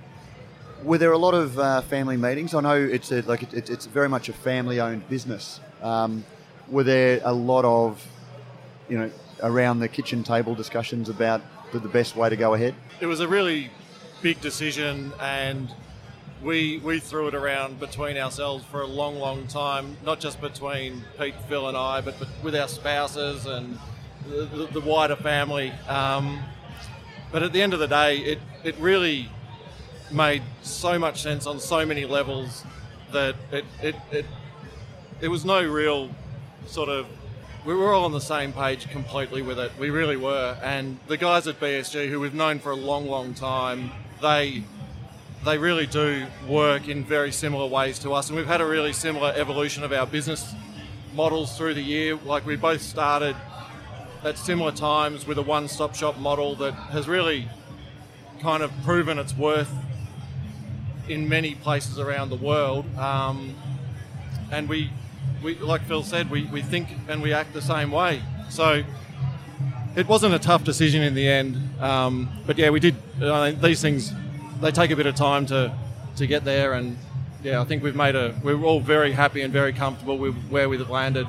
Were 0.82 0.98
there 0.98 1.12
a 1.12 1.18
lot 1.18 1.34
of 1.34 1.58
uh, 1.58 1.80
family 1.82 2.16
meetings? 2.16 2.54
I 2.54 2.60
know 2.60 2.74
it's 2.74 3.12
a, 3.12 3.22
like 3.22 3.42
it, 3.52 3.70
it's 3.70 3.86
very 3.86 4.08
much 4.08 4.28
a 4.28 4.32
family-owned 4.32 5.08
business. 5.08 5.60
Um, 5.82 6.24
were 6.68 6.82
there 6.82 7.20
a 7.24 7.32
lot 7.32 7.64
of, 7.64 8.04
you 8.88 8.98
know, 8.98 9.10
around 9.42 9.78
the 9.78 9.88
kitchen 9.88 10.24
table 10.24 10.54
discussions 10.54 11.08
about 11.08 11.40
the, 11.76 11.88
the 11.88 11.92
best 11.92 12.16
way 12.16 12.28
to 12.28 12.36
go 12.36 12.54
ahead? 12.54 12.74
it 13.00 13.06
was 13.06 13.20
a 13.20 13.28
really 13.28 13.70
big 14.22 14.40
decision 14.40 15.12
and 15.20 15.72
we 16.42 16.78
we 16.78 16.98
threw 16.98 17.28
it 17.28 17.34
around 17.34 17.78
between 17.78 18.16
ourselves 18.16 18.64
for 18.64 18.82
a 18.82 18.86
long 18.86 19.18
long 19.18 19.46
time 19.46 19.96
not 20.04 20.20
just 20.20 20.40
between 20.40 21.02
Pete 21.18 21.34
Phil 21.48 21.68
and 21.68 21.76
I 21.76 22.00
but, 22.00 22.18
but 22.18 22.28
with 22.42 22.54
our 22.54 22.68
spouses 22.68 23.46
and 23.46 23.78
the, 24.26 24.68
the, 24.72 24.80
wider 24.80 25.16
family 25.16 25.70
um, 25.88 26.42
but 27.30 27.42
at 27.42 27.52
the 27.52 27.62
end 27.62 27.74
of 27.74 27.80
the 27.80 27.86
day 27.86 28.18
it 28.18 28.38
it 28.64 28.76
really 28.78 29.28
made 30.10 30.42
so 30.62 30.98
much 30.98 31.22
sense 31.22 31.46
on 31.46 31.60
so 31.60 31.84
many 31.84 32.04
levels 32.04 32.64
that 33.12 33.36
it 33.52 33.64
it, 33.82 33.96
it, 34.10 34.26
it 35.20 35.28
was 35.28 35.44
no 35.44 35.62
real 35.62 36.10
sort 36.66 36.88
of 36.88 37.06
we 37.66 37.74
were 37.74 37.92
all 37.92 38.04
on 38.04 38.12
the 38.12 38.20
same 38.20 38.52
page 38.52 38.88
completely 38.90 39.42
with 39.42 39.58
it. 39.58 39.72
We 39.76 39.90
really 39.90 40.16
were. 40.16 40.56
And 40.62 40.98
the 41.08 41.16
guys 41.16 41.48
at 41.48 41.58
BSG, 41.58 42.08
who 42.08 42.20
we've 42.20 42.32
known 42.32 42.60
for 42.60 42.70
a 42.70 42.76
long, 42.76 43.08
long 43.08 43.34
time, 43.34 43.90
they 44.22 44.62
they 45.44 45.58
really 45.58 45.86
do 45.86 46.26
work 46.48 46.88
in 46.88 47.04
very 47.04 47.30
similar 47.30 47.66
ways 47.66 47.98
to 48.00 48.12
us. 48.12 48.28
And 48.28 48.36
we've 48.36 48.46
had 48.46 48.60
a 48.60 48.66
really 48.66 48.92
similar 48.92 49.32
evolution 49.36 49.82
of 49.82 49.92
our 49.92 50.06
business 50.06 50.54
models 51.14 51.56
through 51.56 51.74
the 51.74 51.82
year. 51.82 52.16
Like 52.16 52.46
we 52.46 52.56
both 52.56 52.82
started 52.82 53.36
at 54.24 54.38
similar 54.38 54.72
times 54.72 55.26
with 55.26 55.38
a 55.38 55.42
one-stop 55.42 55.94
shop 55.94 56.18
model 56.18 56.54
that 56.56 56.72
has 56.72 57.06
really 57.06 57.48
kind 58.40 58.62
of 58.62 58.72
proven 58.84 59.18
its 59.18 59.36
worth 59.36 59.72
in 61.08 61.28
many 61.28 61.54
places 61.56 61.98
around 61.98 62.30
the 62.30 62.36
world. 62.36 62.84
Um, 62.96 63.54
and 64.50 64.68
we, 64.68 64.90
we, 65.46 65.54
like 65.54 65.82
Phil 65.82 66.02
said, 66.02 66.28
we, 66.28 66.42
we 66.46 66.60
think 66.60 66.88
and 67.08 67.22
we 67.22 67.32
act 67.32 67.54
the 67.54 67.62
same 67.62 67.92
way. 67.92 68.20
So 68.50 68.82
it 69.94 70.08
wasn't 70.08 70.34
a 70.34 70.40
tough 70.40 70.64
decision 70.64 71.04
in 71.04 71.14
the 71.14 71.28
end. 71.28 71.56
Um, 71.80 72.28
but 72.46 72.58
yeah, 72.58 72.70
we 72.70 72.80
did. 72.80 72.96
Uh, 73.22 73.52
these 73.52 73.80
things 73.80 74.12
they 74.60 74.72
take 74.72 74.90
a 74.90 74.96
bit 74.96 75.06
of 75.06 75.14
time 75.14 75.46
to 75.46 75.72
to 76.16 76.26
get 76.26 76.44
there, 76.44 76.72
and 76.72 76.98
yeah, 77.44 77.60
I 77.60 77.64
think 77.64 77.84
we've 77.84 77.94
made 77.94 78.16
a. 78.16 78.34
We're 78.42 78.60
all 78.64 78.80
very 78.80 79.12
happy 79.12 79.42
and 79.42 79.52
very 79.52 79.72
comfortable 79.72 80.18
with 80.18 80.34
where 80.48 80.68
we've 80.68 80.90
landed. 80.90 81.28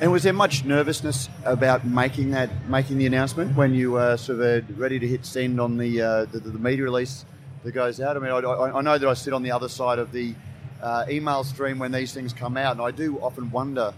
And 0.00 0.12
was 0.12 0.22
there 0.22 0.32
much 0.32 0.64
nervousness 0.64 1.28
about 1.44 1.84
making 1.84 2.30
that 2.30 2.68
making 2.68 2.98
the 2.98 3.06
announcement 3.06 3.56
when 3.56 3.74
you 3.74 3.92
were 3.92 4.16
sort 4.16 4.40
of 4.40 4.78
ready 4.78 5.00
to 5.00 5.08
hit 5.08 5.26
send 5.26 5.60
on 5.60 5.76
the 5.76 6.00
uh, 6.00 6.24
the, 6.26 6.38
the, 6.38 6.58
media 6.58 6.84
release 6.84 7.24
that 7.64 7.72
goes 7.72 8.00
out? 8.00 8.16
I 8.16 8.20
mean, 8.20 8.30
I, 8.30 8.38
I, 8.78 8.80
know 8.80 8.96
that 8.96 9.08
I 9.08 9.14
sit 9.14 9.34
on 9.34 9.42
the 9.42 9.50
other 9.50 9.68
side 9.68 9.98
of 9.98 10.12
the 10.12 10.34
uh, 10.82 11.04
email 11.08 11.44
stream 11.44 11.78
when 11.78 11.92
these 11.92 12.12
things 12.12 12.32
come 12.32 12.56
out, 12.56 12.72
and 12.72 12.82
I 12.82 12.90
do 12.90 13.18
often 13.18 13.50
wonder 13.50 13.92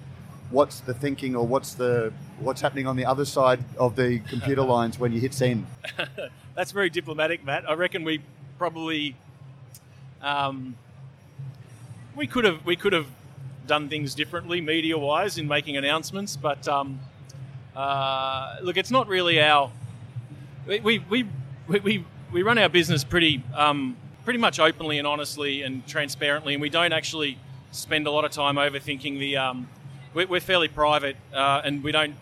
what's 0.51 0.81
the 0.81 0.95
thinking 0.95 1.35
or 1.35 1.47
what's 1.47 1.75
the 1.75 2.13
what's 2.41 2.61
happening 2.61 2.87
on 2.87 2.97
the 2.97 3.05
other 3.05 3.25
side 3.25 3.65
of 3.79 3.97
the 3.97 4.19
computer 4.21 4.63
lines 4.75 4.99
when 4.99 5.13
you 5.13 5.21
hit 5.21 5.35
send. 5.35 5.67
That's 6.55 6.73
very 6.73 6.91
diplomatic, 6.91 7.45
Matt. 7.45 7.69
I 7.69 7.75
reckon 7.75 8.05
we 8.05 8.21
probably 8.59 9.17
um, 10.21 10.77
we 12.15 12.27
could 12.27 12.45
have 12.45 12.65
we 12.65 12.77
could 12.77 12.93
have 12.93 13.07
done 13.67 13.89
things 13.89 14.15
differently 14.15 14.61
media 14.61 14.99
wise 14.99 15.39
in 15.39 15.49
making 15.49 15.77
announcements, 15.77 16.37
but 16.37 16.67
um, 16.69 17.01
uh, 17.75 18.57
look, 18.63 18.77
it's 18.77 18.91
not 18.91 19.09
really 19.09 19.41
our 19.41 19.71
we 20.67 20.81
we, 20.81 21.27
we, 21.69 21.81
we, 21.81 22.05
we 22.31 22.43
run 22.43 22.59
our 22.59 22.69
business 22.69 23.05
pretty 23.05 23.43
um, 23.55 23.97
pretty 24.25 24.39
much 24.39 24.59
openly 24.59 24.99
and 24.99 25.07
honestly 25.07 25.63
and 25.63 25.87
transparently, 25.87 26.55
and 26.55 26.63
we 26.63 26.69
don't 26.69 26.93
actually 26.93 27.39
spend 27.73 28.07
a 28.07 28.11
lot 28.11 28.25
of 28.25 28.31
time 28.31 28.57
overthinking 28.57 29.19
the. 29.19 29.37
Um, 29.37 29.69
we're, 30.15 30.41
fairly 30.41 30.69
private, 30.69 31.17
uh, 31.33 31.63
and 31.65 31.83
we 31.83 31.91
don't 31.91 32.15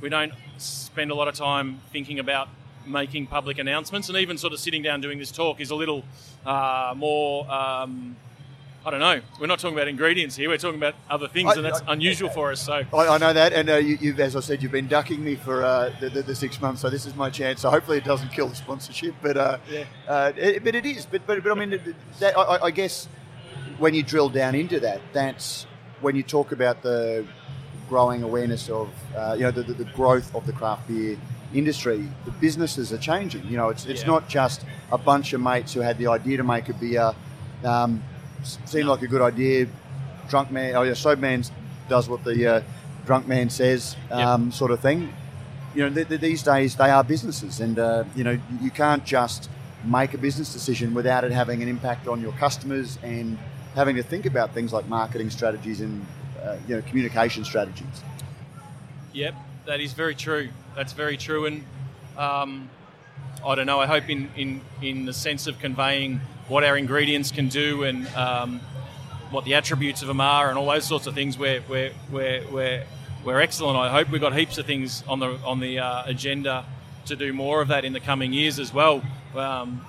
we 0.00 0.08
don't 0.08 0.32
spend 0.58 1.10
a 1.10 1.14
lot 1.14 1.26
of 1.26 1.34
time 1.34 1.80
thinking 1.92 2.20
about 2.20 2.48
making 2.86 3.26
public 3.26 3.58
announcements, 3.58 4.08
and 4.08 4.16
even 4.18 4.38
sort 4.38 4.52
of 4.52 4.60
sitting 4.60 4.82
down 4.82 5.00
doing 5.00 5.18
this 5.18 5.32
talk 5.32 5.60
is 5.60 5.70
a 5.70 5.74
little 5.74 6.04
uh, 6.46 6.94
more. 6.96 7.50
Um, 7.50 8.16
I 8.88 8.90
don't 8.90 9.00
know. 9.00 9.20
We're 9.38 9.48
not 9.48 9.58
talking 9.58 9.76
about 9.76 9.86
ingredients 9.86 10.34
here. 10.34 10.48
We're 10.48 10.56
talking 10.56 10.78
about 10.78 10.94
other 11.10 11.28
things, 11.28 11.50
I, 11.52 11.56
and 11.56 11.64
that's 11.66 11.82
I, 11.82 11.92
unusual 11.92 12.30
for 12.30 12.50
us. 12.50 12.62
So 12.62 12.72
I, 12.94 13.06
I 13.06 13.18
know 13.18 13.34
that, 13.34 13.52
and 13.52 13.68
uh, 13.68 13.76
you, 13.76 14.14
as 14.16 14.34
I 14.34 14.40
said, 14.40 14.62
you've 14.62 14.72
been 14.72 14.88
ducking 14.88 15.22
me 15.22 15.34
for 15.34 15.62
uh, 15.62 15.92
the, 16.00 16.08
the, 16.08 16.22
the, 16.22 16.34
six 16.34 16.58
months. 16.58 16.80
So 16.80 16.88
this 16.88 17.04
is 17.04 17.14
my 17.14 17.28
chance. 17.28 17.60
So 17.60 17.68
hopefully 17.68 17.98
it 17.98 18.04
doesn't 18.04 18.30
kill 18.30 18.48
the 18.48 18.54
sponsorship, 18.54 19.14
but 19.20 19.36
uh, 19.36 19.58
yeah. 19.70 19.84
Uh, 20.08 20.32
it, 20.34 20.64
but 20.64 20.74
it 20.74 20.86
is. 20.86 21.04
But 21.04 21.26
but, 21.26 21.42
but 21.42 21.52
I 21.52 21.66
mean, 21.66 21.94
that, 22.20 22.38
I, 22.38 22.70
guess 22.70 23.10
when 23.76 23.92
you 23.92 24.02
drill 24.02 24.30
down 24.30 24.54
into 24.54 24.80
that, 24.80 25.02
that's 25.12 25.66
when 26.00 26.16
you 26.16 26.22
talk 26.22 26.52
about 26.52 26.80
the 26.80 27.26
growing 27.90 28.22
awareness 28.22 28.70
of 28.70 28.88
uh, 29.14 29.34
you 29.36 29.42
know 29.42 29.50
the, 29.50 29.64
the, 29.64 29.74
the, 29.74 29.92
growth 29.92 30.34
of 30.34 30.46
the 30.46 30.52
craft 30.54 30.88
beer 30.88 31.18
industry, 31.52 32.08
the 32.24 32.30
businesses 32.30 32.90
are 32.90 32.98
changing. 32.98 33.44
You 33.48 33.58
know, 33.58 33.68
it's 33.68 33.84
it's 33.84 34.00
yeah. 34.00 34.06
not 34.06 34.30
just 34.30 34.64
a 34.90 34.96
bunch 34.96 35.34
of 35.34 35.42
mates 35.42 35.74
who 35.74 35.80
had 35.80 35.98
the 35.98 36.06
idea 36.06 36.38
to 36.38 36.42
make 36.42 36.70
a 36.70 36.74
beer. 36.74 37.12
Um, 37.62 38.02
seemed 38.42 38.86
like 38.86 39.02
a 39.02 39.06
good 39.06 39.22
idea. 39.22 39.66
Drunk 40.28 40.50
man, 40.50 40.74
oh 40.76 40.82
yeah, 40.82 40.94
sober 40.94 41.20
man 41.20 41.42
does 41.88 42.08
what 42.08 42.22
the 42.24 42.46
uh, 42.46 42.62
drunk 43.06 43.26
man 43.26 43.48
says, 43.48 43.96
um, 44.10 44.46
yep. 44.46 44.52
sort 44.52 44.70
of 44.70 44.80
thing. 44.80 45.12
You 45.74 45.88
know, 45.88 45.94
th- 45.94 46.08
th- 46.08 46.20
these 46.20 46.42
days 46.42 46.76
they 46.76 46.90
are 46.90 47.02
businesses, 47.02 47.60
and 47.60 47.78
uh, 47.78 48.04
you 48.14 48.24
know 48.24 48.38
you 48.60 48.70
can't 48.70 49.04
just 49.04 49.48
make 49.84 50.12
a 50.12 50.18
business 50.18 50.52
decision 50.52 50.92
without 50.92 51.24
it 51.24 51.32
having 51.32 51.62
an 51.62 51.68
impact 51.68 52.08
on 52.08 52.20
your 52.20 52.32
customers 52.32 52.98
and 53.02 53.38
having 53.74 53.96
to 53.96 54.02
think 54.02 54.26
about 54.26 54.52
things 54.52 54.72
like 54.72 54.86
marketing 54.88 55.30
strategies 55.30 55.80
and 55.80 56.04
uh, 56.42 56.56
you 56.66 56.76
know 56.76 56.82
communication 56.82 57.44
strategies. 57.44 58.02
Yep, 59.12 59.34
that 59.66 59.80
is 59.80 59.92
very 59.92 60.14
true. 60.14 60.50
That's 60.76 60.92
very 60.92 61.16
true, 61.16 61.46
and 61.46 61.64
um, 62.16 62.68
I 63.46 63.54
don't 63.54 63.66
know. 63.66 63.80
I 63.80 63.86
hope 63.86 64.08
in, 64.10 64.30
in 64.36 64.60
in 64.82 65.06
the 65.06 65.12
sense 65.12 65.46
of 65.46 65.58
conveying 65.58 66.20
what 66.48 66.64
our 66.64 66.76
ingredients 66.76 67.30
can 67.30 67.48
do 67.48 67.84
and 67.84 68.06
um, 68.08 68.60
what 69.30 69.44
the 69.44 69.54
attributes 69.54 70.02
of 70.02 70.08
them 70.08 70.20
are, 70.20 70.48
and 70.48 70.58
all 70.58 70.66
those 70.66 70.84
sorts 70.84 71.06
of 71.06 71.14
things. 71.14 71.38
We're 71.38 71.62
we're 71.68 71.92
we're 72.10 72.42
we're, 72.50 72.84
we're 73.24 73.40
excellent. 73.40 73.78
I 73.78 73.90
hope 73.90 74.10
we've 74.10 74.20
got 74.20 74.36
heaps 74.36 74.58
of 74.58 74.66
things 74.66 75.04
on 75.06 75.20
the 75.20 75.38
on 75.44 75.60
the 75.60 75.78
uh, 75.78 76.02
agenda 76.06 76.64
to 77.06 77.16
do 77.16 77.32
more 77.32 77.60
of 77.60 77.68
that 77.68 77.84
in 77.84 77.92
the 77.92 78.00
coming 78.00 78.32
years 78.32 78.58
as 78.58 78.72
well. 78.72 79.02
Um, 79.34 79.84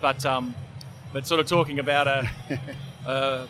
but 0.00 0.26
um, 0.26 0.54
but 1.12 1.26
sort 1.26 1.40
of 1.40 1.46
talking 1.46 1.78
about 1.78 2.06
a, 2.06 2.30
a 3.06 3.48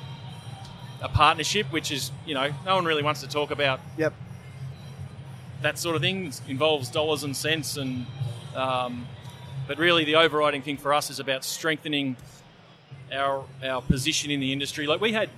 a 1.03 1.09
partnership, 1.09 1.67
which 1.73 1.91
is 1.91 2.13
you 2.27 2.35
know 2.35 2.51
no 2.65 2.75
one 2.75 2.85
really 2.85 3.03
wants 3.03 3.21
to 3.23 3.29
talk 3.29 3.51
about. 3.51 3.81
Yep. 3.97 4.13
That 5.63 5.79
sort 5.79 5.95
of 5.97 6.03
thing 6.03 6.27
it 6.27 6.41
involves 6.49 6.91
dollars 6.91 7.23
and 7.25 7.37
cents, 7.37 7.77
and 7.77 8.07
um, 8.55 9.07
but 9.67 9.79
really 9.79 10.05
the 10.05 10.17
overriding 10.17 10.63
thing 10.63 10.77
for 10.77 10.93
us 10.93 11.09
is 11.09 11.21
about 11.21 11.45
strengthening 11.45 12.17
our 13.13 13.45
our 13.65 13.83
position 13.83 14.31
in 14.31 14.41
the 14.41 14.53
industry. 14.53 14.87
Like 14.87 15.01
we 15.01 15.13
had, 15.13 15.29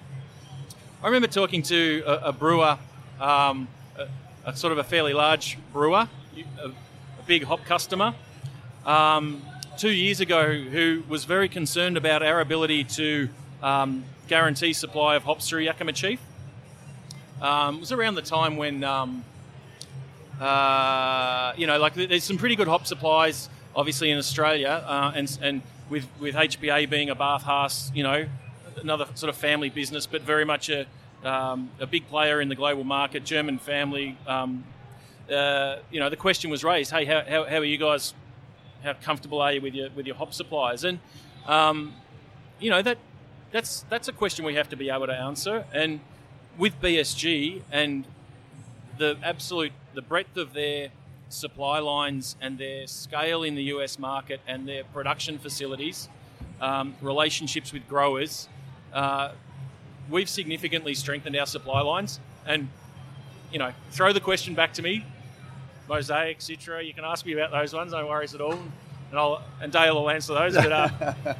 I 1.03 1.07
remember 1.07 1.29
talking 1.29 1.63
to 1.65 2.03
a, 2.07 2.29
a 2.29 2.33
brewer, 2.33 2.79
um, 3.21 3.69
a, 3.99 4.07
a, 4.47 4.57
sort 4.57 4.73
of 4.73 4.79
a 4.79 4.85
fairly 4.85 5.13
large 5.13 5.59
brewer, 5.73 6.09
a, 6.63 6.69
a 6.69 6.73
big 7.27 7.45
hop 7.45 7.65
customer. 7.65 8.15
Um, 8.87 9.43
two 9.77 9.91
years 9.91 10.21
ago, 10.21 10.53
who 10.55 11.03
was 11.09 11.25
very 11.25 11.49
concerned 11.49 11.97
about 11.97 12.23
our 12.23 12.41
ability 12.41 12.85
to 12.85 13.29
um, 13.63 14.05
guarantee 14.29 14.73
supply 14.73 15.17
of 15.17 15.25
hops 15.25 15.49
through 15.49 15.63
Yakima 15.63 15.93
Chief. 15.93 16.21
Um, 17.41 17.77
it 17.77 17.81
was 17.81 17.93
around 17.93 18.15
the 18.15 18.23
time 18.23 18.57
when, 18.57 18.85
um, 18.85 19.25
uh, 20.41 21.53
you 21.57 21.67
know, 21.67 21.79
like 21.79 21.95
there's 21.95 22.25
some 22.25 22.39
pretty 22.39 22.57
good 22.57 22.69
hop 22.69 22.87
supplies, 22.87 23.49
obviously 23.75 24.11
in 24.11 24.19
Australia, 24.19 24.85
uh, 24.87 25.13
and 25.15 25.39
and 25.43 25.63
with 25.91 26.07
with 26.21 26.35
HPA 26.35 26.89
being 26.89 27.11
a 27.11 27.17
BarthHaas, 27.17 27.95
you 27.95 28.03
know, 28.03 28.27
another 28.81 29.07
sort 29.15 29.31
of 29.31 29.37
family 29.37 29.71
business, 29.71 30.07
but 30.07 30.23
very 30.23 30.45
much 30.45 30.69
a 30.69 30.87
um, 31.25 31.71
a 31.81 31.87
big 31.87 32.07
player 32.09 32.41
in 32.41 32.49
the 32.49 32.55
global 32.55 32.85
market, 32.85 33.25
German 33.25 33.59
family. 33.59 34.17
Um, 34.27 34.65
uh, 35.33 35.77
you 35.91 36.01
know, 36.01 36.11
the 36.11 36.17
question 36.17 36.51
was 36.51 36.63
raised: 36.63 36.91
Hey, 36.91 37.05
how, 37.05 37.23
how, 37.23 37.45
how, 37.45 37.57
are 37.59 37.65
you 37.65 37.79
guys? 37.79 38.15
How 38.83 38.93
comfortable 38.95 39.41
are 39.41 39.53
you 39.53 39.61
with 39.61 39.75
your 39.75 39.91
with 39.91 40.07
your 40.07 40.17
hop 40.17 40.35
suppliers? 40.35 40.85
And 40.85 40.99
um, 41.47 41.95
you 42.61 42.71
know 42.71 42.83
that 42.83 42.99
that's 43.51 43.85
that's 43.89 44.09
a 44.09 44.13
question 44.13 44.45
we 44.45 44.55
have 44.55 44.69
to 44.71 44.77
be 44.77 44.91
able 44.91 45.07
to 45.07 45.15
answer. 45.15 45.65
And 45.73 46.01
with 46.59 46.81
BSG 46.81 47.63
and 47.73 48.05
the 48.99 49.17
absolute 49.23 49.73
the 49.95 50.03
breadth 50.03 50.37
of 50.37 50.53
their 50.53 50.91
supply 51.29 51.79
lines 51.79 52.37
and 52.41 52.59
their 52.59 52.87
scale 52.87 53.43
in 53.43 53.55
the 53.55 53.65
US 53.65 53.99
market 53.99 54.41
and 54.47 54.69
their 54.69 54.85
production 54.85 55.39
facilities, 55.39 56.09
um, 56.61 56.95
relationships 57.01 57.73
with 57.73 57.89
growers, 57.89 58.49
uh, 58.93 59.33
we've 60.11 60.29
significantly 60.29 60.95
strengthened 60.95 61.37
our 61.37 61.47
supply 61.47 61.81
lines. 61.81 62.21
And 62.47 62.69
you 63.53 63.59
know, 63.59 63.73
throw 63.91 64.13
the 64.13 64.21
question 64.21 64.55
back 64.55 64.73
to 64.75 64.83
me, 64.83 65.05
Mosaic, 65.89 66.41
Citra. 66.41 66.85
You 66.85 66.93
can 66.93 67.05
ask 67.05 67.25
me 67.25 67.33
about 67.33 67.51
those 67.51 67.73
ones. 67.73 67.93
No 67.93 68.07
worries 68.07 68.35
at 68.35 68.41
all. 68.41 68.53
And 68.53 69.19
I'll 69.19 69.43
and 69.61 69.73
Dale 69.73 69.95
will 69.95 70.11
answer 70.11 70.35
those. 70.35 70.55
But 70.55 70.73
uh, 70.73 71.15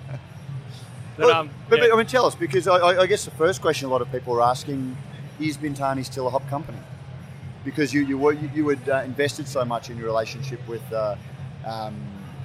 But, 1.17 1.27
well, 1.27 1.37
um, 1.37 1.51
but, 1.69 1.79
yeah. 1.79 1.87
but, 1.87 1.95
I 1.95 1.97
mean, 1.97 2.07
tell 2.07 2.27
us 2.27 2.35
because 2.35 2.67
I, 2.67 2.77
I, 2.77 3.07
guess 3.07 3.25
the 3.25 3.31
first 3.31 3.61
question 3.61 3.87
a 3.87 3.91
lot 3.91 4.03
of 4.03 4.11
people 4.11 4.35
are 4.35 4.43
asking 4.43 4.97
is 5.41 5.57
Bintani 5.57 6.05
still 6.05 6.27
a 6.27 6.31
hop 6.31 6.49
company? 6.49 6.79
Because 7.65 7.95
you 7.95 8.03
you 8.03 8.19
were 8.19 8.33
you, 8.33 8.51
you 8.55 8.69
had 8.69 8.89
uh, 8.89 9.03
invested 9.05 9.49
so 9.49 9.65
much 9.65 9.91
in 9.91 9.97
your 9.97 10.07
relationship 10.07 10.61
with 10.69 10.93
uh, 10.93 11.17
um, 11.65 11.97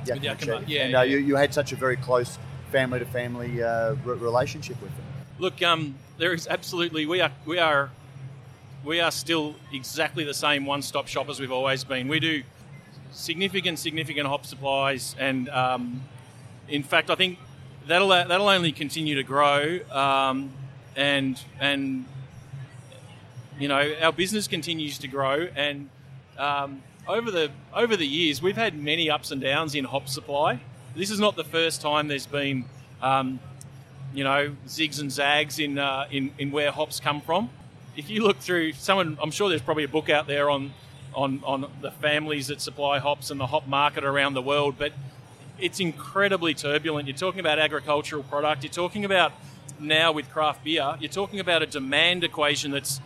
Yakima, 0.05 0.63
yeah, 0.65 0.85
and 0.85 0.95
uh, 0.95 1.01
You, 1.01 1.17
you 1.17 1.35
had 1.35 1.53
such 1.53 1.71
a 1.73 1.75
very 1.75 1.97
close 1.97 2.38
family 2.71 2.99
to 2.99 3.05
family 3.05 3.61
uh, 3.61 3.95
relationship 4.05 4.81
with 4.81 4.95
them. 4.95 5.05
Look, 5.39 5.61
um, 5.61 5.95
there 6.17 6.33
is 6.33 6.47
absolutely 6.47 7.05
we 7.05 7.21
are 7.21 7.31
we 7.45 7.59
are 7.59 7.89
we 8.83 8.99
are 8.99 9.11
still 9.11 9.55
exactly 9.73 10.23
the 10.23 10.33
same 10.33 10.65
one-stop 10.65 11.07
shop 11.07 11.29
as 11.29 11.39
we've 11.39 11.51
always 11.51 11.83
been. 11.83 12.07
We 12.07 12.19
do 12.19 12.43
significant 13.11 13.79
significant 13.79 14.27
hop 14.27 14.45
supplies, 14.45 15.15
and 15.19 15.49
um, 15.49 16.03
in 16.67 16.83
fact, 16.83 17.09
I 17.09 17.15
think 17.15 17.39
that'll 17.88 18.09
that'll 18.09 18.49
only 18.49 18.71
continue 18.71 19.15
to 19.15 19.23
grow, 19.23 19.79
um, 19.91 20.51
and 20.95 21.41
and 21.59 22.05
you 23.59 23.67
know 23.67 23.93
our 24.01 24.11
business 24.11 24.47
continues 24.47 24.97
to 24.99 25.07
grow, 25.07 25.47
and 25.55 25.89
um, 26.37 26.81
over 27.07 27.29
the 27.29 27.51
over 27.75 27.95
the 27.95 28.07
years 28.07 28.41
we've 28.41 28.57
had 28.57 28.77
many 28.79 29.09
ups 29.09 29.31
and 29.31 29.41
downs 29.41 29.75
in 29.75 29.85
hop 29.85 30.07
supply. 30.07 30.59
This 30.95 31.11
is 31.11 31.19
not 31.19 31.35
the 31.35 31.43
first 31.43 31.81
time 31.81 32.07
there's 32.07 32.25
been 32.25 32.65
um, 33.01 33.39
you 34.13 34.23
know 34.23 34.55
zigs 34.65 34.99
and 34.99 35.11
zags 35.11 35.59
in, 35.59 35.77
uh, 35.77 36.07
in 36.09 36.31
in 36.37 36.51
where 36.51 36.71
hops 36.71 36.99
come 36.99 37.21
from. 37.21 37.49
If 37.95 38.09
you 38.09 38.23
look 38.23 38.37
through 38.37 38.73
someone, 38.73 39.17
I'm 39.21 39.31
sure 39.31 39.49
there's 39.49 39.61
probably 39.61 39.83
a 39.83 39.89
book 39.89 40.09
out 40.09 40.25
there 40.25 40.49
on 40.49 40.73
on 41.13 41.41
on 41.43 41.69
the 41.81 41.91
families 41.91 42.47
that 42.47 42.61
supply 42.61 42.99
hops 42.99 43.29
and 43.29 43.39
the 43.39 43.47
hop 43.47 43.67
market 43.67 44.03
around 44.03 44.33
the 44.33 44.41
world, 44.41 44.75
but 44.77 44.93
it's 45.59 45.79
incredibly 45.81 46.53
turbulent. 46.53 47.07
You're 47.07 47.17
talking 47.17 47.41
about 47.41 47.59
agricultural 47.59 48.23
product. 48.23 48.63
You're 48.63 48.71
talking 48.71 49.03
about 49.03 49.33
now 49.79 50.11
with 50.11 50.29
craft 50.29 50.63
beer. 50.63 50.95
You're 50.99 51.11
talking 51.11 51.39
about 51.39 51.61
a 51.61 51.65
demand 51.65 52.23
equation 52.23 52.71
that's 52.71 53.01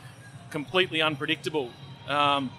completely 0.53 1.01
unpredictable. 1.01 1.71
Um, 2.07 2.51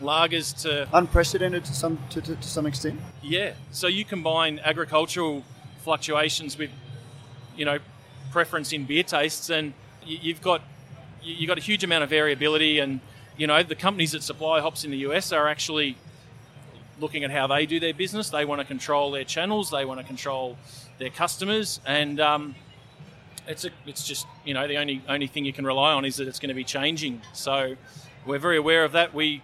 lagers 0.00 0.62
to 0.62 0.88
unprecedented 0.92 1.64
to 1.64 1.74
some 1.74 1.98
to, 2.10 2.20
to, 2.20 2.36
to 2.36 2.48
some 2.48 2.66
extent. 2.66 3.00
Yeah. 3.22 3.52
So 3.72 3.86
you 3.88 4.04
combine 4.04 4.60
agricultural 4.64 5.44
fluctuations 5.84 6.56
with, 6.56 6.70
you 7.56 7.64
know, 7.64 7.78
preference 8.30 8.72
in 8.72 8.84
beer 8.84 9.02
tastes, 9.02 9.50
and 9.50 9.74
you've 10.04 10.40
got 10.40 10.62
you've 11.22 11.48
got 11.48 11.58
a 11.58 11.60
huge 11.60 11.84
amount 11.84 12.04
of 12.04 12.10
variability. 12.10 12.78
And 12.78 13.00
you 13.36 13.46
know, 13.46 13.62
the 13.62 13.74
companies 13.74 14.12
that 14.12 14.22
supply 14.22 14.60
hops 14.60 14.84
in 14.84 14.90
the 14.90 14.98
US 15.08 15.32
are 15.32 15.48
actually 15.48 15.96
looking 17.00 17.24
at 17.24 17.30
how 17.32 17.48
they 17.48 17.66
do 17.66 17.80
their 17.80 17.94
business. 17.94 18.30
They 18.30 18.44
want 18.44 18.60
to 18.60 18.66
control 18.66 19.10
their 19.10 19.24
channels. 19.24 19.70
They 19.70 19.84
want 19.84 20.00
to 20.00 20.06
control 20.06 20.56
their 20.98 21.10
customers, 21.10 21.80
and 21.84 22.20
um, 22.20 22.54
it's 23.46 23.64
a, 23.64 23.70
it's 23.86 24.06
just 24.06 24.26
you 24.44 24.54
know 24.54 24.66
the 24.66 24.78
only 24.78 25.02
only 25.08 25.26
thing 25.26 25.44
you 25.44 25.52
can 25.52 25.64
rely 25.64 25.92
on 25.92 26.04
is 26.04 26.16
that 26.16 26.28
it's 26.28 26.38
going 26.38 26.48
to 26.48 26.54
be 26.54 26.64
changing. 26.64 27.22
So 27.32 27.76
we're 28.26 28.38
very 28.38 28.56
aware 28.56 28.84
of 28.84 28.92
that. 28.92 29.14
We 29.14 29.42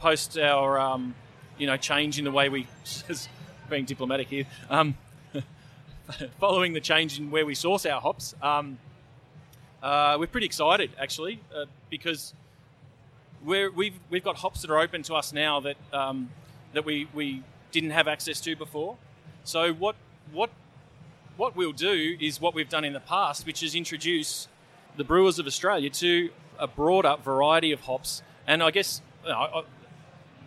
post 0.00 0.38
our 0.38 0.78
um, 0.78 1.14
you 1.56 1.66
know 1.66 1.76
change 1.76 2.18
in 2.18 2.24
the 2.24 2.32
way 2.32 2.48
we 2.48 2.66
being 3.70 3.84
diplomatic 3.84 4.28
here. 4.28 4.46
Um, 4.70 4.96
following 6.40 6.72
the 6.72 6.80
change 6.80 7.18
in 7.18 7.30
where 7.30 7.44
we 7.44 7.54
source 7.54 7.86
our 7.86 8.00
hops, 8.00 8.34
um, 8.42 8.78
uh, 9.82 10.16
we're 10.18 10.26
pretty 10.26 10.46
excited 10.46 10.90
actually 10.98 11.40
uh, 11.54 11.64
because 11.90 12.34
we're, 13.44 13.70
we've 13.70 13.98
we've 14.10 14.24
got 14.24 14.36
hops 14.36 14.62
that 14.62 14.70
are 14.70 14.78
open 14.78 15.02
to 15.04 15.14
us 15.14 15.32
now 15.32 15.60
that 15.60 15.76
um, 15.92 16.30
that 16.72 16.84
we, 16.84 17.08
we 17.14 17.42
didn't 17.72 17.90
have 17.90 18.08
access 18.08 18.40
to 18.42 18.56
before. 18.56 18.96
So 19.44 19.72
what 19.72 19.96
what 20.32 20.50
what 21.38 21.54
we'll 21.54 21.72
do 21.72 22.16
is 22.20 22.40
what 22.40 22.52
we've 22.52 22.68
done 22.68 22.84
in 22.84 22.92
the 22.92 23.00
past, 23.00 23.46
which 23.46 23.62
is 23.62 23.76
introduce 23.76 24.48
the 24.96 25.04
brewers 25.04 25.38
of 25.38 25.46
Australia 25.46 25.88
to 25.88 26.30
a 26.58 26.66
broader 26.66 27.16
variety 27.24 27.70
of 27.70 27.80
hops. 27.82 28.22
And 28.46 28.60
I 28.60 28.72
guess 28.72 29.00
you 29.22 29.30
know, 29.30 29.64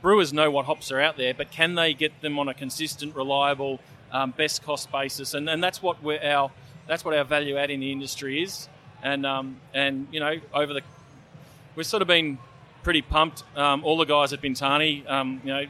brewers 0.01 0.33
know 0.33 0.51
what 0.51 0.65
hops 0.65 0.91
are 0.91 0.99
out 0.99 1.15
there, 1.15 1.33
but 1.33 1.49
can 1.49 1.75
they 1.75 1.93
get 1.93 2.21
them 2.21 2.37
on 2.37 2.49
a 2.49 2.53
consistent, 2.53 3.15
reliable, 3.15 3.79
um, 4.11 4.31
best 4.31 4.63
cost 4.63 4.91
basis? 4.91 5.33
And, 5.33 5.49
and 5.49 5.63
that's 5.63 5.81
what 5.81 5.97
our 6.05 6.51
that's 6.87 7.05
what 7.05 7.15
our 7.15 7.23
value 7.23 7.55
add 7.55 7.71
in 7.71 7.79
the 7.79 7.91
industry 7.91 8.43
is. 8.43 8.67
And 9.01 9.25
um, 9.25 9.61
and 9.73 10.07
you 10.11 10.19
know 10.19 10.35
over 10.53 10.73
the 10.73 10.81
we've 11.75 11.85
sort 11.85 12.01
of 12.01 12.09
been 12.09 12.37
pretty 12.83 13.01
pumped. 13.01 13.43
Um, 13.55 13.85
all 13.85 13.97
the 13.97 14.05
guys 14.05 14.33
at 14.33 14.41
Bintani, 14.41 15.09
um, 15.09 15.39
you 15.45 15.53
know, 15.53 15.65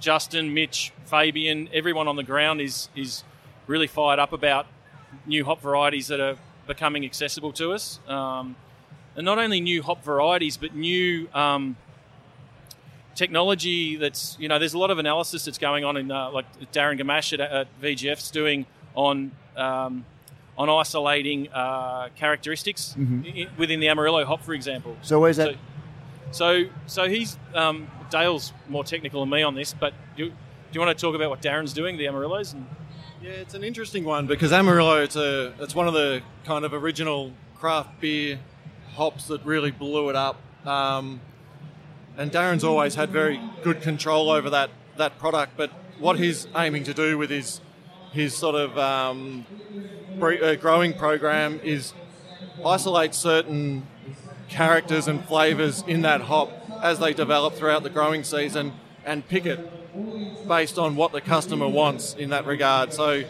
Justin, 0.00 0.52
Mitch, 0.52 0.92
Fabian, 1.06 1.70
everyone 1.72 2.08
on 2.08 2.16
the 2.16 2.22
ground 2.22 2.60
is 2.60 2.90
is 2.94 3.24
really 3.70 3.86
fired 3.86 4.18
up 4.18 4.32
about 4.32 4.66
new 5.26 5.44
hop 5.44 5.62
varieties 5.62 6.08
that 6.08 6.20
are 6.20 6.36
becoming 6.66 7.04
accessible 7.04 7.52
to 7.52 7.72
us. 7.72 8.00
Um, 8.08 8.56
and 9.16 9.24
not 9.24 9.38
only 9.38 9.60
new 9.60 9.82
hop 9.82 10.02
varieties, 10.02 10.56
but 10.56 10.74
new 10.74 11.28
um, 11.32 11.76
technology 13.14 13.96
that's, 13.96 14.36
you 14.40 14.48
know, 14.48 14.58
there's 14.58 14.74
a 14.74 14.78
lot 14.78 14.90
of 14.90 14.98
analysis 14.98 15.44
that's 15.44 15.58
going 15.58 15.84
on 15.84 15.96
in, 15.96 16.10
uh, 16.10 16.30
like 16.30 16.46
Darren 16.72 17.00
Gamache 17.00 17.34
at, 17.34 17.40
at, 17.40 17.80
VGF's 17.80 18.30
doing 18.30 18.66
on. 18.94 19.32
Um, 19.56 20.04
on 20.58 20.68
isolating 20.68 21.48
uh, 21.54 22.10
characteristics 22.16 22.94
mm-hmm. 22.98 23.24
in, 23.24 23.48
within 23.56 23.80
the 23.80 23.88
Amarillo 23.88 24.26
hop, 24.26 24.42
for 24.42 24.52
example. 24.52 24.94
So 25.00 25.18
where's 25.18 25.38
that? 25.38 25.54
So, 26.32 26.64
so, 26.64 26.70
so 26.86 27.08
he's 27.08 27.38
um, 27.54 27.90
Dale's 28.10 28.52
more 28.68 28.84
technical 28.84 29.20
than 29.22 29.30
me 29.30 29.42
on 29.42 29.54
this, 29.54 29.72
but 29.72 29.94
do, 30.18 30.28
do 30.28 30.34
you 30.72 30.80
want 30.80 30.94
to 30.94 31.00
talk 31.00 31.14
about 31.14 31.30
what 31.30 31.40
Darren's 31.40 31.72
doing, 31.72 31.96
the 31.96 32.04
Amarillos? 32.04 32.52
And... 32.52 32.66
Yeah, 33.22 33.32
it's 33.32 33.52
an 33.52 33.62
interesting 33.62 34.04
one 34.04 34.26
because 34.26 34.50
Amarillo, 34.50 35.02
it's 35.02 35.14
a 35.14 35.52
it's 35.60 35.74
one 35.74 35.86
of 35.86 35.92
the 35.92 36.22
kind 36.46 36.64
of 36.64 36.72
original 36.72 37.32
craft 37.54 38.00
beer 38.00 38.38
hops 38.94 39.26
that 39.26 39.44
really 39.44 39.70
blew 39.70 40.08
it 40.08 40.16
up. 40.16 40.36
Um, 40.64 41.20
and 42.16 42.32
Darren's 42.32 42.64
always 42.64 42.94
had 42.94 43.10
very 43.10 43.38
good 43.62 43.82
control 43.82 44.30
over 44.30 44.48
that 44.48 44.70
that 44.96 45.18
product. 45.18 45.58
But 45.58 45.70
what 45.98 46.18
he's 46.18 46.48
aiming 46.56 46.84
to 46.84 46.94
do 46.94 47.18
with 47.18 47.28
his 47.28 47.60
his 48.10 48.34
sort 48.34 48.54
of 48.54 48.78
um, 48.78 49.44
uh, 50.18 50.54
growing 50.54 50.94
program 50.94 51.60
is 51.62 51.92
isolate 52.64 53.14
certain 53.14 53.86
characters 54.48 55.08
and 55.08 55.22
flavors 55.26 55.84
in 55.86 56.00
that 56.02 56.22
hop 56.22 56.50
as 56.82 56.98
they 56.98 57.12
develop 57.12 57.52
throughout 57.52 57.82
the 57.82 57.90
growing 57.90 58.24
season 58.24 58.72
and 59.04 59.26
pick 59.26 59.46
it 59.46 59.58
based 60.48 60.78
on 60.78 60.96
what 60.96 61.12
the 61.12 61.20
customer 61.20 61.68
wants 61.68 62.14
in 62.14 62.30
that 62.30 62.46
regard. 62.46 62.92
So 62.92 63.22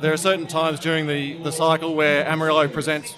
there 0.00 0.12
are 0.12 0.16
certain 0.16 0.46
times 0.46 0.80
during 0.80 1.06
the, 1.06 1.38
the 1.42 1.52
cycle 1.52 1.94
where 1.94 2.26
Amarillo 2.26 2.68
presents 2.68 3.14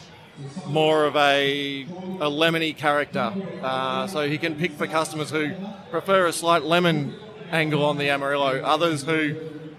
more 0.67 1.05
of 1.05 1.17
a, 1.17 1.83
a 1.83 2.31
lemony 2.31 2.77
character. 2.77 3.33
Uh, 3.63 4.07
so 4.07 4.29
he 4.29 4.39
can 4.39 4.55
pick 4.55 4.73
for 4.73 4.87
customers 4.87 5.31
who 5.31 5.53
prefer 5.91 6.27
a 6.27 6.33
slight 6.33 6.63
lemon 6.63 7.15
angle 7.51 7.85
on 7.85 7.97
the 7.97 8.11
Amarillo, 8.11 8.61
others 8.63 9.03
who 9.03 9.35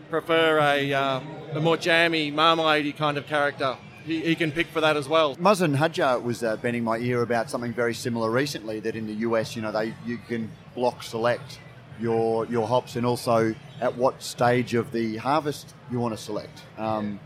prefer 0.09 0.59
a, 0.59 0.93
uh, 0.93 1.19
a 1.53 1.59
more 1.59 1.77
jammy, 1.77 2.31
marmalade 2.31 2.95
kind 2.97 3.17
of 3.17 3.27
character 3.27 3.77
he, 4.07 4.21
he 4.21 4.35
can 4.35 4.51
pick 4.51 4.67
for 4.67 4.81
that 4.81 4.97
as 4.97 5.07
well. 5.07 5.35
Mazen 5.35 5.75
Hadjar 5.75 6.23
was 6.23 6.41
uh, 6.41 6.55
bending 6.57 6.83
my 6.83 6.97
ear 6.97 7.21
about 7.21 7.49
something 7.49 7.73
very 7.73 7.93
similar 7.93 8.31
recently. 8.31 8.79
That 8.79 8.95
in 8.95 9.05
the 9.05 9.13
US, 9.27 9.55
you 9.55 9.61
know, 9.61 9.71
they 9.71 9.93
you 10.05 10.17
can 10.17 10.49
block 10.73 11.03
select 11.03 11.59
your 11.99 12.45
your 12.45 12.67
hops 12.67 12.95
and 12.95 13.05
also 13.05 13.53
at 13.81 13.95
what 13.95 14.21
stage 14.21 14.73
of 14.73 14.91
the 14.91 15.17
harvest 15.17 15.73
you 15.91 15.99
want 15.99 16.15
to 16.15 16.21
select. 16.21 16.61
Um, 16.77 17.19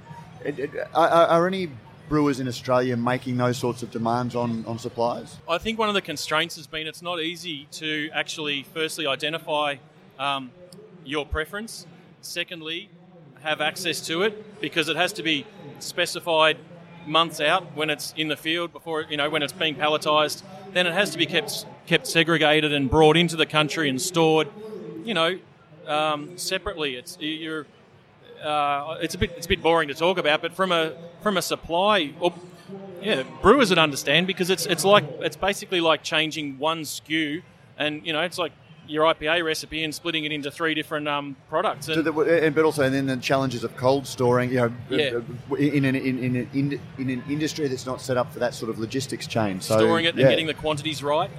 it, 0.43 0.59
it, 0.59 0.71
are, 0.93 1.07
are 1.07 1.47
any 1.47 1.69
brewers 2.09 2.41
in 2.41 2.47
Australia 2.47 2.97
making 2.97 3.37
those 3.37 3.57
sorts 3.57 3.83
of 3.83 3.91
demands 3.91 4.35
on, 4.35 4.65
on 4.65 4.77
suppliers? 4.77 5.37
I 5.47 5.57
think 5.57 5.79
one 5.79 5.87
of 5.87 5.95
the 5.95 6.01
constraints 6.01 6.57
has 6.57 6.67
been 6.67 6.85
it's 6.85 7.01
not 7.01 7.21
easy 7.21 7.67
to 7.71 8.09
actually, 8.13 8.63
firstly, 8.73 9.07
identify 9.07 9.77
um, 10.19 10.51
your 11.05 11.25
preference. 11.25 11.85
Secondly, 12.21 12.89
have 13.41 13.61
access 13.61 14.05
to 14.07 14.23
it 14.23 14.61
because 14.61 14.89
it 14.89 14.97
has 14.97 15.13
to 15.13 15.23
be 15.23 15.45
specified 15.79 16.57
months 17.07 17.39
out 17.39 17.75
when 17.75 17.89
it's 17.89 18.13
in 18.15 18.27
the 18.27 18.37
field 18.37 18.71
before 18.71 19.01
you 19.09 19.17
know 19.17 19.27
when 19.27 19.41
it's 19.41 19.53
being 19.53 19.75
palletized 19.75 20.43
then 20.73 20.87
it 20.87 20.93
has 20.93 21.11
to 21.11 21.17
be 21.17 21.25
kept 21.25 21.65
kept 21.85 22.07
segregated 22.07 22.73
and 22.73 22.89
brought 22.89 23.17
into 23.17 23.35
the 23.35 23.45
country 23.45 23.89
and 23.89 24.01
stored 24.01 24.47
you 25.03 25.13
know 25.13 25.37
um, 25.87 26.37
separately. 26.37 26.95
It's 26.95 27.17
you're 27.19 27.65
uh, 28.43 28.97
it's 29.01 29.15
a 29.15 29.17
bit 29.17 29.31
it's 29.37 29.45
a 29.45 29.49
bit 29.49 29.61
boring 29.61 29.87
to 29.89 29.93
talk 29.93 30.17
about 30.17 30.41
but 30.41 30.53
from 30.53 30.71
a 30.71 30.93
from 31.21 31.37
a 31.37 31.41
supply 31.41 32.13
yeah 33.01 33.23
brewers 33.41 33.69
would 33.69 33.79
understand 33.79 34.27
because 34.27 34.49
it's 34.49 34.65
it's 34.65 34.85
like 34.85 35.03
it's 35.19 35.35
basically 35.35 35.79
like 35.79 36.03
changing 36.03 36.57
one 36.57 36.81
SKU, 36.81 37.41
and 37.77 38.05
you 38.05 38.13
know 38.13 38.21
it's 38.21 38.37
like 38.37 38.51
your 38.91 39.05
IPA 39.05 39.43
recipe 39.45 39.83
and 39.83 39.95
splitting 39.95 40.25
it 40.25 40.31
into 40.31 40.51
three 40.51 40.73
different 40.73 41.07
um, 41.07 41.35
products. 41.49 41.87
And, 41.87 42.05
so 42.05 42.21
and, 42.21 42.53
but 42.53 42.65
also, 42.65 42.83
and 42.83 42.93
then 42.93 43.05
the 43.05 43.17
challenges 43.17 43.63
of 43.63 43.75
cold 43.77 44.05
storing. 44.05 44.51
You 44.51 44.55
know, 44.55 44.73
yeah. 44.89 45.19
Uh, 45.51 45.55
in 45.55 45.85
an 45.85 45.95
in, 45.95 46.19
in, 46.19 46.35
an, 46.35 46.79
in 46.97 47.09
an 47.09 47.23
industry 47.29 47.67
that's 47.67 47.85
not 47.85 48.01
set 48.01 48.17
up 48.17 48.31
for 48.31 48.39
that 48.39 48.53
sort 48.53 48.69
of 48.69 48.79
logistics 48.79 49.25
chain. 49.27 49.61
So, 49.61 49.77
storing 49.77 50.05
it 50.05 50.15
yeah. 50.15 50.25
and 50.25 50.29
getting 50.29 50.47
the 50.47 50.53
quantities 50.53 51.01
right, 51.01 51.31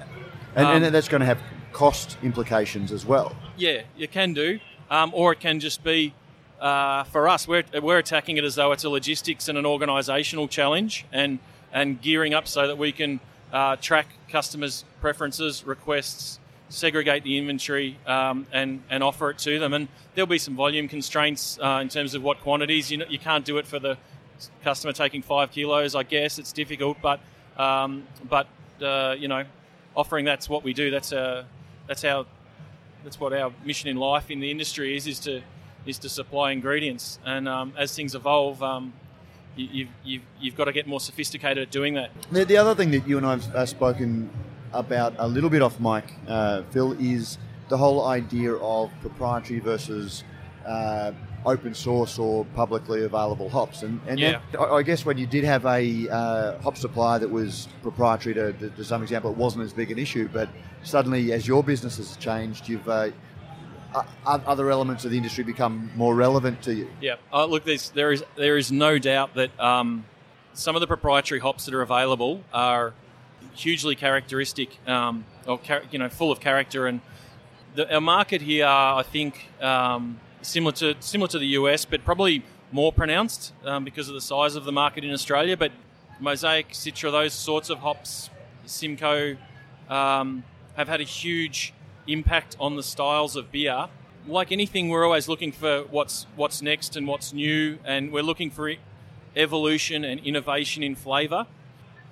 and, 0.55 0.65
um, 0.65 0.83
and 0.83 0.95
that's 0.95 1.07
going 1.07 1.21
to 1.21 1.25
have 1.25 1.39
cost 1.71 2.17
implications 2.23 2.91
as 2.91 3.05
well. 3.05 3.35
Yeah, 3.55 3.81
you 3.95 4.07
can 4.07 4.33
do, 4.33 4.59
um, 4.89 5.11
or 5.13 5.33
it 5.33 5.39
can 5.39 5.59
just 5.59 5.83
be. 5.83 6.13
Uh, 6.59 7.03
for 7.03 7.27
us, 7.27 7.45
we're, 7.45 7.65
we're 7.81 7.97
attacking 7.97 8.37
it 8.37 8.45
as 8.45 8.55
though 8.55 8.71
it's 8.71 8.85
a 8.85 8.89
logistics 8.89 9.49
and 9.49 9.57
an 9.57 9.65
organisational 9.65 10.49
challenge, 10.49 11.05
and 11.11 11.39
and 11.73 12.01
gearing 12.01 12.33
up 12.33 12.47
so 12.47 12.67
that 12.67 12.77
we 12.77 12.91
can 12.91 13.19
uh, 13.51 13.75
track 13.77 14.07
customers' 14.29 14.85
preferences, 15.01 15.65
requests, 15.65 16.39
segregate 16.73 17.23
the 17.23 17.37
inventory 17.37 17.97
um, 18.07 18.47
and, 18.51 18.81
and 18.89 19.03
offer 19.03 19.29
it 19.29 19.37
to 19.37 19.59
them. 19.59 19.73
And 19.73 19.87
there'll 20.15 20.27
be 20.27 20.39
some 20.39 20.55
volume 20.55 20.87
constraints 20.87 21.59
uh, 21.61 21.79
in 21.81 21.89
terms 21.89 22.15
of 22.15 22.23
what 22.23 22.41
quantities. 22.41 22.91
You, 22.91 22.97
know, 22.97 23.05
you 23.07 23.19
can't 23.19 23.45
do 23.45 23.57
it 23.57 23.67
for 23.67 23.79
the 23.79 23.97
customer 24.63 24.91
taking 24.91 25.21
five 25.21 25.51
kilos, 25.51 25.95
I 25.95 26.03
guess. 26.03 26.39
It's 26.39 26.51
difficult, 26.51 26.97
but, 27.01 27.19
um, 27.57 28.03
but 28.27 28.47
uh, 28.81 29.15
you 29.17 29.27
know, 29.27 29.45
offering 29.95 30.25
that's 30.25 30.49
what 30.49 30.63
we 30.63 30.73
do. 30.73 30.89
That's, 30.89 31.13
uh, 31.13 31.45
that's, 31.87 32.03
our, 32.03 32.25
that's 33.03 33.19
what 33.19 33.33
our 33.33 33.53
mission 33.63 33.89
in 33.89 33.97
life 33.97 34.31
in 34.31 34.39
the 34.39 34.49
industry 34.49 34.97
is, 34.97 35.05
is 35.05 35.19
to, 35.19 35.41
is 35.85 35.99
to 35.99 36.09
supply 36.09 36.51
ingredients. 36.51 37.19
And 37.23 37.47
um, 37.47 37.73
as 37.77 37.95
things 37.95 38.15
evolve, 38.15 38.63
um, 38.63 38.93
you, 39.55 39.85
have 39.85 39.93
you've, 40.03 40.21
you've 40.41 40.55
got 40.55 40.65
to 40.65 40.73
get 40.73 40.87
more 40.87 40.99
sophisticated 40.99 41.61
at 41.61 41.71
doing 41.71 41.93
that. 41.93 42.09
The, 42.31 42.45
the 42.45 42.57
other 42.57 42.73
thing 42.73 42.89
that 42.91 43.07
you 43.07 43.17
and 43.17 43.27
I 43.27 43.37
have 43.37 43.69
spoken 43.69 44.31
about 44.73 45.13
a 45.17 45.27
little 45.27 45.49
bit 45.49 45.61
off 45.61 45.79
mic, 45.79 46.05
uh, 46.27 46.63
Phil, 46.71 46.93
is 46.99 47.37
the 47.69 47.77
whole 47.77 48.05
idea 48.07 48.53
of 48.55 48.91
proprietary 49.01 49.59
versus 49.59 50.23
uh, 50.65 51.11
open 51.45 51.73
source 51.73 52.17
or 52.17 52.45
publicly 52.55 53.03
available 53.03 53.49
hops. 53.49 53.83
And, 53.83 53.99
and 54.07 54.19
Yeah. 54.19 54.39
then 54.51 54.61
I 54.61 54.75
I 54.75 54.83
guess 54.83 55.05
when 55.05 55.17
you 55.17 55.27
did 55.27 55.43
have 55.43 55.65
a 55.65 56.07
uh, 56.09 56.61
hop 56.61 56.77
supply 56.77 57.17
that 57.17 57.29
was 57.29 57.67
proprietary 57.81 58.33
to, 58.35 58.53
to, 58.53 58.69
to 58.69 58.83
some 58.83 59.01
example, 59.03 59.31
it 59.31 59.37
wasn't 59.37 59.63
as 59.63 59.73
big 59.73 59.91
an 59.91 59.99
issue. 59.99 60.29
But 60.31 60.49
suddenly, 60.83 61.33
as 61.33 61.47
your 61.47 61.63
business 61.63 61.97
has 61.97 62.15
changed, 62.17 62.69
you've 62.69 62.87
uh, 62.87 63.09
other 64.25 64.71
elements 64.71 65.05
of 65.05 65.11
the 65.11 65.17
industry 65.17 65.43
become 65.43 65.91
more 65.95 66.15
relevant 66.15 66.61
to 66.63 66.73
you. 66.73 66.87
Yeah. 67.01 67.15
Uh, 67.31 67.45
look, 67.45 67.63
there 67.65 68.11
is 68.11 68.23
there 68.35 68.57
is 68.57 68.71
no 68.71 68.97
doubt 68.97 69.35
that 69.35 69.57
um, 69.59 70.05
some 70.53 70.75
of 70.75 70.79
the 70.79 70.87
proprietary 70.87 71.39
hops 71.39 71.65
that 71.65 71.73
are 71.73 71.81
available 71.81 72.41
are 72.53 72.93
hugely 73.53 73.95
characteristic, 73.95 74.77
um, 74.87 75.25
or 75.47 75.59
you 75.91 75.99
know, 75.99 76.09
full 76.09 76.31
of 76.31 76.39
character. 76.39 76.87
And 76.87 77.01
the, 77.75 77.93
our 77.93 78.01
market 78.01 78.41
here, 78.41 78.67
I 78.67 79.03
think, 79.03 79.49
um, 79.61 80.19
similar 80.41 80.73
to 80.73 80.95
similar 80.99 81.27
to 81.29 81.39
the 81.39 81.47
US, 81.47 81.85
but 81.85 82.03
probably 82.03 82.43
more 82.71 82.91
pronounced 82.91 83.53
um, 83.65 83.83
because 83.83 84.07
of 84.07 84.15
the 84.15 84.21
size 84.21 84.55
of 84.55 84.65
the 84.65 84.71
market 84.71 85.03
in 85.03 85.11
Australia. 85.11 85.55
But 85.55 85.71
Mosaic, 86.19 86.69
Citra, 86.69 87.11
those 87.11 87.33
sorts 87.33 87.69
of 87.69 87.79
hops, 87.79 88.29
Simcoe, 88.65 89.37
um, 89.89 90.43
have 90.75 90.87
had 90.87 91.01
a 91.01 91.05
huge 91.05 91.73
impact 92.07 92.55
on 92.59 92.75
the 92.75 92.83
styles 92.83 93.35
of 93.35 93.51
beer. 93.51 93.87
Like 94.27 94.51
anything, 94.51 94.89
we're 94.89 95.05
always 95.05 95.27
looking 95.27 95.51
for 95.51 95.81
what's 95.83 96.25
what's 96.35 96.61
next 96.61 96.95
and 96.95 97.07
what's 97.07 97.33
new, 97.33 97.77
and 97.83 98.11
we're 98.11 98.23
looking 98.23 98.49
for 98.49 98.73
evolution 99.35 100.03
and 100.03 100.19
innovation 100.21 100.83
in 100.83 100.95
flavour. 100.95 101.47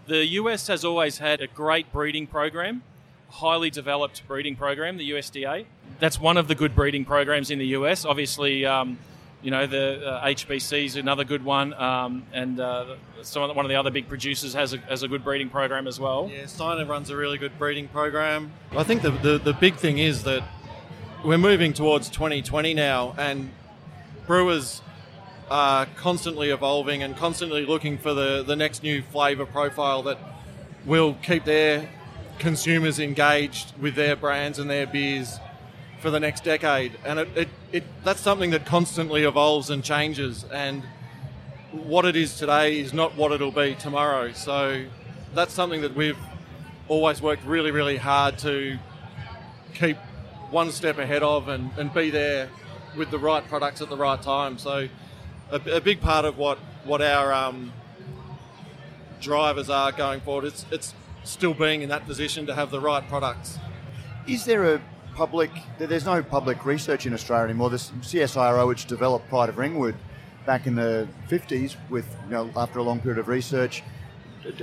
The 0.07 0.25
US 0.25 0.67
has 0.67 0.83
always 0.83 1.19
had 1.19 1.41
a 1.41 1.47
great 1.47 1.91
breeding 1.91 2.27
program, 2.27 2.83
highly 3.29 3.69
developed 3.69 4.27
breeding 4.27 4.55
program, 4.55 4.97
the 4.97 5.11
USDA. 5.11 5.65
That's 5.99 6.19
one 6.19 6.37
of 6.37 6.47
the 6.47 6.55
good 6.55 6.75
breeding 6.75 7.05
programs 7.05 7.51
in 7.51 7.59
the 7.59 7.67
US. 7.67 8.03
Obviously, 8.05 8.65
um, 8.65 8.97
you 9.41 9.51
know 9.51 9.65
the 9.65 10.05
uh, 10.05 10.25
HBC 10.25 10.85
is 10.85 10.95
another 10.95 11.23
good 11.23 11.43
one, 11.43 11.73
um, 11.75 12.23
and 12.33 12.59
uh, 12.59 12.95
some 13.21 13.43
of 13.43 13.49
the, 13.49 13.53
one 13.53 13.65
of 13.65 13.69
the 13.69 13.75
other 13.75 13.91
big 13.91 14.07
producers 14.07 14.53
has 14.53 14.73
a, 14.73 14.77
has 14.79 15.03
a 15.03 15.07
good 15.07 15.23
breeding 15.23 15.49
program 15.49 15.87
as 15.87 15.99
well. 15.99 16.29
Yeah, 16.31 16.45
Steiner 16.45 16.85
runs 16.85 17.09
a 17.09 17.15
really 17.15 17.37
good 17.37 17.57
breeding 17.57 17.87
program. 17.87 18.51
I 18.71 18.83
think 18.83 19.01
the, 19.01 19.11
the, 19.11 19.37
the 19.39 19.53
big 19.53 19.75
thing 19.75 19.97
is 19.97 20.23
that 20.23 20.43
we're 21.23 21.37
moving 21.37 21.73
towards 21.73 22.09
2020 22.09 22.73
now, 22.73 23.15
and 23.17 23.51
brewers 24.27 24.81
are 25.49 25.85
constantly 25.97 26.49
evolving 26.49 27.03
and 27.03 27.15
constantly 27.17 27.65
looking 27.65 27.97
for 27.97 28.13
the, 28.13 28.43
the 28.43 28.55
next 28.55 28.83
new 28.83 29.01
flavour 29.01 29.45
profile 29.45 30.03
that 30.03 30.17
will 30.85 31.15
keep 31.15 31.45
their 31.45 31.89
consumers 32.39 32.99
engaged 32.99 33.77
with 33.77 33.95
their 33.95 34.15
brands 34.15 34.59
and 34.59 34.69
their 34.69 34.87
beers 34.87 35.39
for 35.99 36.09
the 36.09 36.19
next 36.19 36.43
decade. 36.43 36.97
And 37.05 37.19
it, 37.19 37.29
it, 37.35 37.49
it 37.71 37.83
that's 38.03 38.21
something 38.21 38.49
that 38.51 38.65
constantly 38.65 39.23
evolves 39.23 39.69
and 39.69 39.83
changes. 39.83 40.45
And 40.51 40.83
what 41.71 42.05
it 42.05 42.15
is 42.15 42.37
today 42.37 42.79
is 42.79 42.93
not 42.93 43.15
what 43.15 43.31
it'll 43.31 43.51
be 43.51 43.75
tomorrow. 43.75 44.31
So 44.33 44.85
that's 45.33 45.53
something 45.53 45.81
that 45.81 45.95
we've 45.95 46.17
always 46.87 47.21
worked 47.21 47.45
really, 47.45 47.71
really 47.71 47.97
hard 47.97 48.37
to 48.39 48.77
keep 49.73 49.97
one 50.49 50.71
step 50.71 50.97
ahead 50.97 51.23
of 51.23 51.47
and, 51.47 51.71
and 51.77 51.93
be 51.93 52.09
there 52.09 52.49
with 52.97 53.09
the 53.11 53.19
right 53.19 53.47
products 53.47 53.81
at 53.81 53.89
the 53.89 53.95
right 53.95 54.21
time. 54.21 54.57
So 54.57 54.87
a, 55.51 55.75
a 55.75 55.81
big 55.81 56.01
part 56.01 56.25
of 56.25 56.37
what, 56.37 56.57
what 56.85 57.01
our 57.01 57.33
um, 57.33 57.71
drivers 59.19 59.69
are 59.69 59.91
going 59.91 60.21
forward, 60.21 60.45
it's, 60.45 60.65
it's 60.71 60.93
still 61.23 61.53
being 61.53 61.81
in 61.81 61.89
that 61.89 62.05
position 62.05 62.45
to 62.47 62.55
have 62.55 62.71
the 62.71 62.79
right 62.79 63.07
products. 63.07 63.59
Is 64.27 64.45
there 64.45 64.75
a 64.75 64.81
public? 65.15 65.51
There's 65.77 66.05
no 66.05 66.23
public 66.23 66.65
research 66.65 67.05
in 67.05 67.13
Australia 67.13 67.45
anymore. 67.45 67.69
This 67.69 67.91
CSIRO, 68.01 68.67
which 68.67 68.85
developed 68.85 69.27
Pride 69.29 69.49
of 69.49 69.57
Ringwood 69.57 69.95
back 70.45 70.67
in 70.67 70.75
the 70.75 71.07
50s, 71.29 71.75
with 71.89 72.07
you 72.25 72.31
know 72.31 72.49
after 72.55 72.79
a 72.79 72.83
long 72.83 72.99
period 72.99 73.19
of 73.19 73.27
research, 73.27 73.83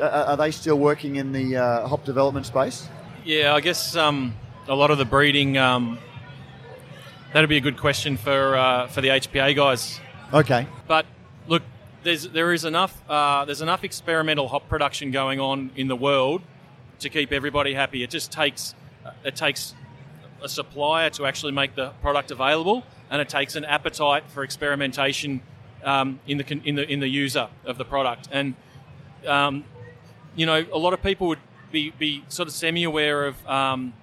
are 0.01 0.03
are 0.03 0.37
they 0.37 0.51
still 0.51 0.79
working 0.79 1.17
in 1.17 1.33
the 1.33 1.57
uh, 1.57 1.89
hop 1.89 2.05
development 2.05 2.47
space? 2.47 2.89
Yeah, 3.25 3.55
I 3.55 3.61
guess 3.61 3.97
um, 3.97 4.35
a 4.69 4.75
lot 4.75 4.91
of 4.91 4.99
the 4.99 5.05
breeding. 5.05 5.59
Um, 5.59 5.99
that'd 7.33 7.49
be 7.49 7.57
a 7.57 7.61
good 7.61 7.79
question 7.79 8.17
for 8.17 8.57
uh, 8.57 8.87
for 8.87 9.01
the 9.01 9.09
HPA 9.09 9.55
guys. 9.57 10.01
Okay. 10.33 10.67
But 10.87 11.07
look, 11.47 11.63
there's 12.03 12.29
there 12.29 12.53
is 12.53 12.65
enough 12.65 13.03
uh, 13.09 13.45
there's 13.45 13.63
enough 13.63 13.85
experimental 13.85 14.49
hop 14.49 14.69
production 14.69 15.11
going 15.11 15.41
on 15.41 15.71
in 15.75 15.89
the 15.89 15.97
world 15.97 16.43
to 17.01 17.09
keep 17.09 17.33
everybody 17.33 17.75
happy. 17.75 18.03
It 18.03 18.11
just 18.11 18.31
takes 18.31 18.75
it 19.25 19.37
takes 19.37 19.75
a 20.43 20.49
supplier 20.49 21.11
to 21.11 21.27
actually 21.27 21.53
make 21.53 21.75
the 21.75 21.91
product 22.03 22.31
available, 22.31 22.85
and 23.11 23.21
it 23.21 23.29
takes 23.29 23.57
an 23.57 23.65
appetite 23.65 24.25
for 24.29 24.43
experimentation 24.43 25.41
um, 25.83 26.21
in 26.27 26.39
the 26.39 26.61
in 26.65 26.75
the 26.75 26.91
in 26.91 27.01
the 27.01 27.09
user 27.09 27.49
of 27.65 27.79
the 27.79 27.85
product. 27.85 28.29
And 28.31 28.55
um, 29.27 29.65
you 30.37 30.47
know, 30.47 30.65
a 30.73 30.79
lot 30.79 30.93
of 30.93 31.03
people 31.03 31.29
would 31.29 31.41
be, 31.73 31.91
be 31.99 32.25
sort 32.29 32.49
of 32.49 32.55
semi-aware 32.55 33.27
of 33.27 33.47
um, 33.47 33.95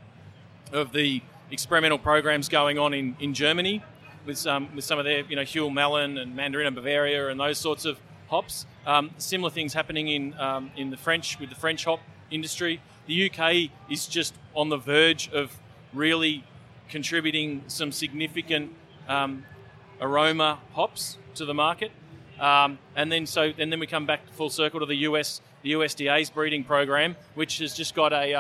of 0.74 0.92
the 0.92 1.22
experimental 1.52 2.00
programs 2.00 2.50
going 2.50 2.80
on 2.80 2.94
in, 2.94 3.16
in 3.20 3.34
Germany 3.34 3.84
with 4.26 4.46
um, 4.48 4.74
with 4.76 4.84
some 4.84 5.00
of 5.00 5.06
their 5.06 5.22
you 5.26 5.36
know 5.36 5.44
Huell 5.44 5.74
Melon 5.74 6.18
and 6.18 6.36
Mandarina 6.36 6.74
Bavaria 6.74 7.30
and 7.30 7.40
those 7.40 7.58
sorts 7.58 7.86
of 7.86 8.00
hops. 8.28 8.66
Um, 8.86 9.12
similar 9.18 9.50
things 9.50 9.74
happening 9.74 10.08
in 10.08 10.34
um, 10.40 10.72
in 10.76 10.90
the 10.90 10.98
French 10.98 11.40
with 11.40 11.50
the 11.50 11.56
French 11.56 11.86
hop 11.86 12.00
industry. 12.32 12.82
The 13.08 13.30
UK 13.30 13.70
is 13.90 14.08
just 14.08 14.34
on 14.56 14.70
the 14.70 14.78
verge 14.78 15.30
of 15.32 15.58
really 15.94 16.44
contributing 16.90 17.64
some 17.68 17.92
significant 17.92 18.74
um, 19.08 19.46
aroma 20.02 20.60
hops 20.74 21.18
to 21.36 21.46
the 21.46 21.54
market. 21.54 21.92
Um, 22.40 22.80
and 22.96 23.12
then 23.12 23.26
so 23.26 23.54
and 23.58 23.72
then 23.72 23.80
we 23.80 23.88
come 23.88 24.06
back 24.06 24.22
full 24.34 24.50
circle 24.50 24.80
to 24.82 24.86
the 24.86 24.98
US, 24.98 25.42
the 25.62 25.74
USDA's 25.74 26.30
breeding 26.30 26.64
program, 26.64 27.16
which 27.36 27.60
has 27.60 27.74
just 27.74 27.96
got 27.96 28.12
a 28.12 28.34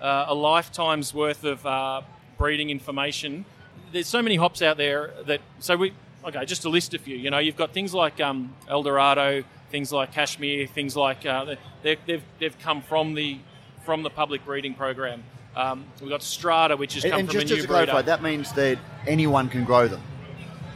uh, 0.00 0.26
a 0.28 0.34
lifetime's 0.34 1.12
worth 1.12 1.44
of 1.44 1.64
uh, 1.66 2.02
breeding 2.36 2.70
information. 2.70 3.44
There's 3.92 4.06
so 4.06 4.22
many 4.22 4.36
hops 4.36 4.62
out 4.62 4.76
there 4.76 5.12
that 5.26 5.40
so 5.60 5.76
we 5.76 5.92
okay 6.24 6.44
just 6.44 6.62
to 6.62 6.68
list 6.68 6.94
a 6.94 6.98
few. 6.98 7.16
You 7.16 7.30
know, 7.30 7.38
you've 7.38 7.56
got 7.56 7.72
things 7.72 7.94
like 7.94 8.20
um, 8.20 8.54
El 8.68 8.82
Dorado, 8.82 9.44
things 9.70 9.92
like 9.92 10.12
Kashmir, 10.12 10.66
things 10.66 10.96
like 10.96 11.24
uh, 11.26 11.56
they, 11.82 11.96
they've 12.06 12.22
they've 12.38 12.58
come 12.58 12.82
from 12.82 13.14
the 13.14 13.38
from 13.84 14.02
the 14.02 14.10
public 14.10 14.44
breeding 14.44 14.74
program. 14.74 15.22
Um, 15.56 15.84
we've 16.00 16.10
got 16.10 16.22
Strata, 16.22 16.76
which 16.76 16.94
has 16.94 17.04
And, 17.04 17.10
come 17.12 17.20
and 17.20 17.28
from 17.30 17.40
just, 17.40 17.44
a 17.46 17.48
new 17.48 17.56
just 17.56 17.68
to 17.68 17.72
breeder. 17.74 17.86
clarify, 17.90 18.02
that 18.06 18.22
means 18.22 18.52
that 18.52 18.78
anyone 19.08 19.48
can 19.48 19.64
grow 19.64 19.88
them. 19.88 20.00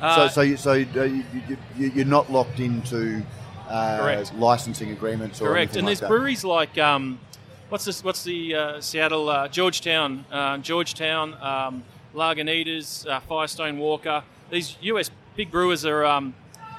Uh, 0.00 0.26
so, 0.28 0.34
so, 0.34 0.40
you, 0.40 0.56
so 0.56 0.70
uh, 0.72 0.74
you, 0.74 1.24
you, 1.48 1.56
you- 1.78 1.90
you're 1.94 2.04
not 2.04 2.32
locked 2.32 2.58
into 2.58 3.22
uh, 3.68 4.24
licensing 4.34 4.90
agreements 4.90 5.40
or 5.40 5.48
Correct, 5.48 5.76
and 5.76 5.82
like 5.86 5.90
there's 5.90 6.00
that. 6.00 6.08
breweries 6.08 6.42
like 6.44 6.76
um, 6.78 7.20
what's 7.68 7.84
this? 7.84 8.02
What's 8.02 8.24
the 8.24 8.54
uh, 8.56 8.80
Seattle 8.80 9.28
uh, 9.28 9.46
Georgetown, 9.48 10.24
uh, 10.32 10.58
Georgetown, 10.58 11.34
um, 11.40 11.84
Lagunitas, 12.14 13.08
uh, 13.08 13.20
Firestone 13.20 13.78
Walker. 13.78 14.22
These 14.50 14.76
US 14.82 15.10
big 15.36 15.50
brewers 15.50 15.84
are, 15.84 16.04
um, 16.04 16.34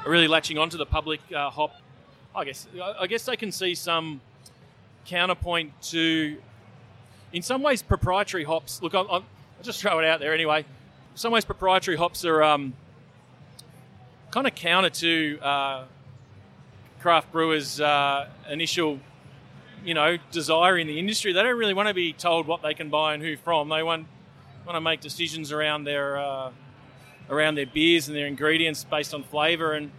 are 0.05 0.11
really 0.11 0.27
latching 0.27 0.57
onto 0.57 0.77
the 0.77 0.85
public 0.85 1.19
uh, 1.35 1.49
hop. 1.49 1.75
I 2.35 2.45
guess 2.45 2.67
I 2.81 2.93
I 3.01 3.07
guess 3.07 3.25
they 3.25 3.35
can 3.35 3.51
see 3.51 3.75
some 3.75 4.21
counterpoint 5.05 5.71
to, 5.81 6.37
in 7.31 7.41
some 7.41 7.61
ways, 7.61 7.81
proprietary 7.81 8.43
hops. 8.43 8.81
Look, 8.81 8.95
I'll, 8.95 9.09
I'll 9.09 9.25
just 9.61 9.81
throw 9.81 9.99
it 9.99 10.05
out 10.05 10.19
there 10.19 10.33
anyway. 10.33 10.59
In 10.59 11.17
some 11.17 11.31
ways, 11.31 11.45
proprietary 11.45 11.97
hops 11.97 12.25
are 12.25 12.41
um, 12.41 12.73
kind 14.31 14.47
of 14.47 14.55
counter 14.55 14.89
to 14.89 15.39
uh, 15.41 15.83
craft 17.01 17.31
brewers' 17.31 17.79
uh, 17.79 18.29
initial, 18.49 18.99
you 19.85 19.93
know, 19.93 20.17
desire 20.31 20.77
in 20.77 20.87
the 20.87 20.97
industry. 20.97 21.33
They 21.33 21.43
don't 21.43 21.57
really 21.57 21.73
want 21.73 21.87
to 21.89 21.93
be 21.93 22.13
told 22.13 22.47
what 22.47 22.61
they 22.61 22.73
can 22.73 22.89
buy 22.89 23.13
and 23.13 23.21
who 23.21 23.37
from. 23.37 23.69
They 23.69 23.83
want 23.83 24.07
want 24.65 24.75
to 24.75 24.81
make 24.81 25.01
decisions 25.01 25.51
around 25.51 25.83
their 25.83 26.17
uh, 26.17 26.51
around 27.29 27.55
their 27.55 27.65
beers 27.65 28.07
and 28.07 28.15
their 28.15 28.27
ingredients 28.27 28.83
based 28.83 29.13
on 29.13 29.23
flavour 29.23 29.73
and 29.73 29.91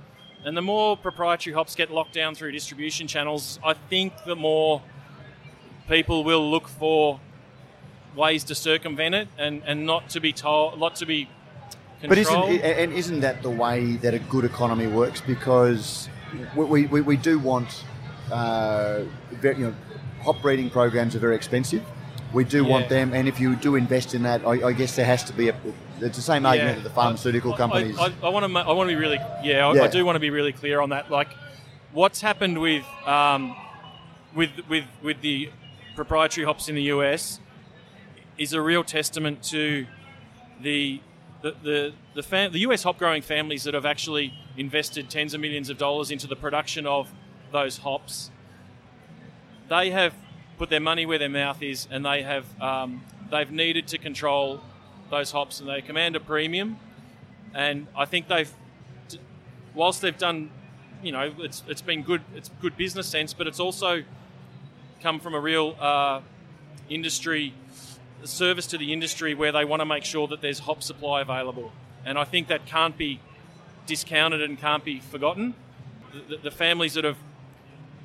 and 0.45 0.55
the 0.57 0.63
more 0.63 0.97
proprietary 0.97 1.55
hops 1.55 1.75
get 1.75 1.91
locked 1.91 2.13
down 2.13 2.35
through 2.35 2.53
distribution 2.53 3.07
channels, 3.07 3.59
I 3.65 3.73
think 3.73 4.13
the 4.27 4.37
more 4.37 4.83
people 5.89 6.23
will 6.23 6.51
look 6.51 6.69
for 6.69 7.19
ways 8.15 8.45
to 8.45 8.55
circumvent 8.55 9.15
it 9.15 9.29
and, 9.39 9.63
and 9.65 9.87
not 9.87 10.11
to 10.11 10.21
be 10.21 10.35
told, 10.35 10.79
not 10.79 10.97
to 10.97 11.07
be 11.07 11.31
controlled. 12.01 12.11
But 12.11 12.19
isn't 12.19 12.61
and 12.61 12.93
isn't 12.93 13.21
that 13.21 13.43
the 13.43 13.49
way 13.49 13.97
that 13.97 14.13
a 14.13 14.19
good 14.19 14.45
economy 14.45 14.87
works? 14.87 15.23
Because 15.23 16.11
we, 16.55 16.87
we, 16.87 17.01
we 17.01 17.17
do 17.17 17.39
want, 17.39 17.83
uh, 18.31 19.01
you 19.43 19.55
know, 19.55 19.75
hop 20.23 20.43
breeding 20.43 20.69
programs 20.69 21.17
are 21.17 21.21
very 21.21 21.37
expensive. 21.37 21.83
We 22.35 22.43
do 22.45 22.65
want 22.65 22.89
them, 22.89 23.15
and 23.15 23.29
if 23.29 23.39
you 23.39 23.55
do 23.55 23.77
invest 23.77 24.13
in 24.15 24.25
that, 24.25 24.45
I, 24.45 24.69
I 24.69 24.73
guess 24.73 24.97
there 24.97 25.07
has 25.07 25.23
to 25.25 25.33
be 25.33 25.49
a. 25.51 25.57
It's 26.01 26.17
the 26.17 26.23
same 26.23 26.45
argument 26.45 26.79
that 26.79 26.83
the 26.83 26.95
pharmaceutical 26.95 27.55
I- 27.55 27.57
companies. 27.57 27.97
I, 27.99 28.13
I, 28.23 28.29
want 28.29 28.45
to. 28.53 28.59
I 28.59 28.73
want 28.73 28.91
to 28.91 28.97
be 28.97 29.01
really. 29.01 29.21
Yeah, 29.43 29.69
I, 29.69 29.75
Yeah. 29.75 29.85
I 29.85 29.89
do 29.89 30.05
want 30.05 30.17
to 30.17 30.21
be 30.21 30.31
really 30.31 30.53
clear 30.53 30.81
on 30.81 30.91
that. 30.91 31.11
Like, 31.11 31.29
what's 31.93 32.21
happened 32.21 32.61
with 32.61 32.85
um, 33.07 33.57
with 34.35 34.51
with 34.69 34.85
with 35.03 35.21
the 35.21 35.51
proprietary 35.95 36.45
hops 36.45 36.69
in 36.69 36.75
the 36.75 36.83
US 36.95 37.39
is 38.37 38.53
a 38.53 38.61
real 38.61 38.83
testament 38.83 39.43
to 39.45 39.87
the 40.61 41.01
the 41.43 41.55
the 41.63 41.93
the, 42.15 42.23
fam- 42.23 42.53
the 42.53 42.61
US 42.61 42.83
hop 42.83 42.99
growing 42.99 43.23
families 43.23 43.63
that 43.63 43.75
have 43.75 43.87
actually 43.87 44.35
invested 44.57 45.09
tens 45.09 45.35
of 45.35 45.41
millions 45.41 45.71
of 45.71 45.79
dollars 45.79 46.11
into 46.11 46.27
the 46.27 46.37
production 46.37 46.85
of 46.85 47.13
those 47.53 47.79
hops, 47.79 48.31
they 49.69 49.91
have 49.91 50.15
put 50.59 50.71
their 50.71 50.81
money 50.81 51.07
where 51.07 51.19
their 51.19 51.29
mouth 51.29 51.63
is, 51.63 51.89
and 51.91 52.05
they 52.05 52.23
have 52.23 52.45
um, 52.61 53.03
they've 53.31 53.51
needed 53.51 53.89
to 53.89 53.99
control 53.99 54.61
those 55.11 55.33
hops, 55.33 55.61
and 55.61 55.69
they 55.69 55.81
command 55.81 56.17
a 56.17 56.21
premium. 56.21 56.79
And 57.55 57.87
I 57.97 58.05
think 58.05 58.29
they've, 58.29 58.53
whilst 59.75 60.01
they've 60.01 60.19
done, 60.19 60.51
you 61.03 61.13
know, 61.13 61.33
it's 61.39 61.63
it's 61.69 61.83
been 61.83 62.03
good, 62.03 62.23
it's 62.35 62.51
good 62.61 62.77
business 62.77 63.07
sense, 63.07 63.33
but 63.33 63.47
it's 63.47 63.61
also 63.61 64.03
come 65.01 65.21
from 65.21 65.35
a 65.35 65.41
real 65.41 65.77
uh, 65.79 66.21
industry 66.89 67.55
service 68.25 68.67
to 68.69 68.79
the 68.79 68.93
industry 68.93 69.35
where 69.35 69.53
they 69.53 69.65
want 69.65 69.81
to 69.81 69.87
make 69.87 70.05
sure 70.05 70.27
that 70.29 70.41
there's 70.41 70.61
hop 70.61 70.83
supply 70.83 71.21
available. 71.21 71.73
And 72.07 72.19
I 72.19 72.25
think 72.25 72.49
that 72.49 72.67
can't 72.67 72.97
be 72.97 73.21
discounted 73.87 74.43
and 74.43 74.59
can't 74.59 74.85
be 74.85 75.01
forgotten. 75.01 75.55
The, 76.29 76.39
the 76.39 76.51
families 76.51 76.95
that 76.95 77.05
have 77.05 77.19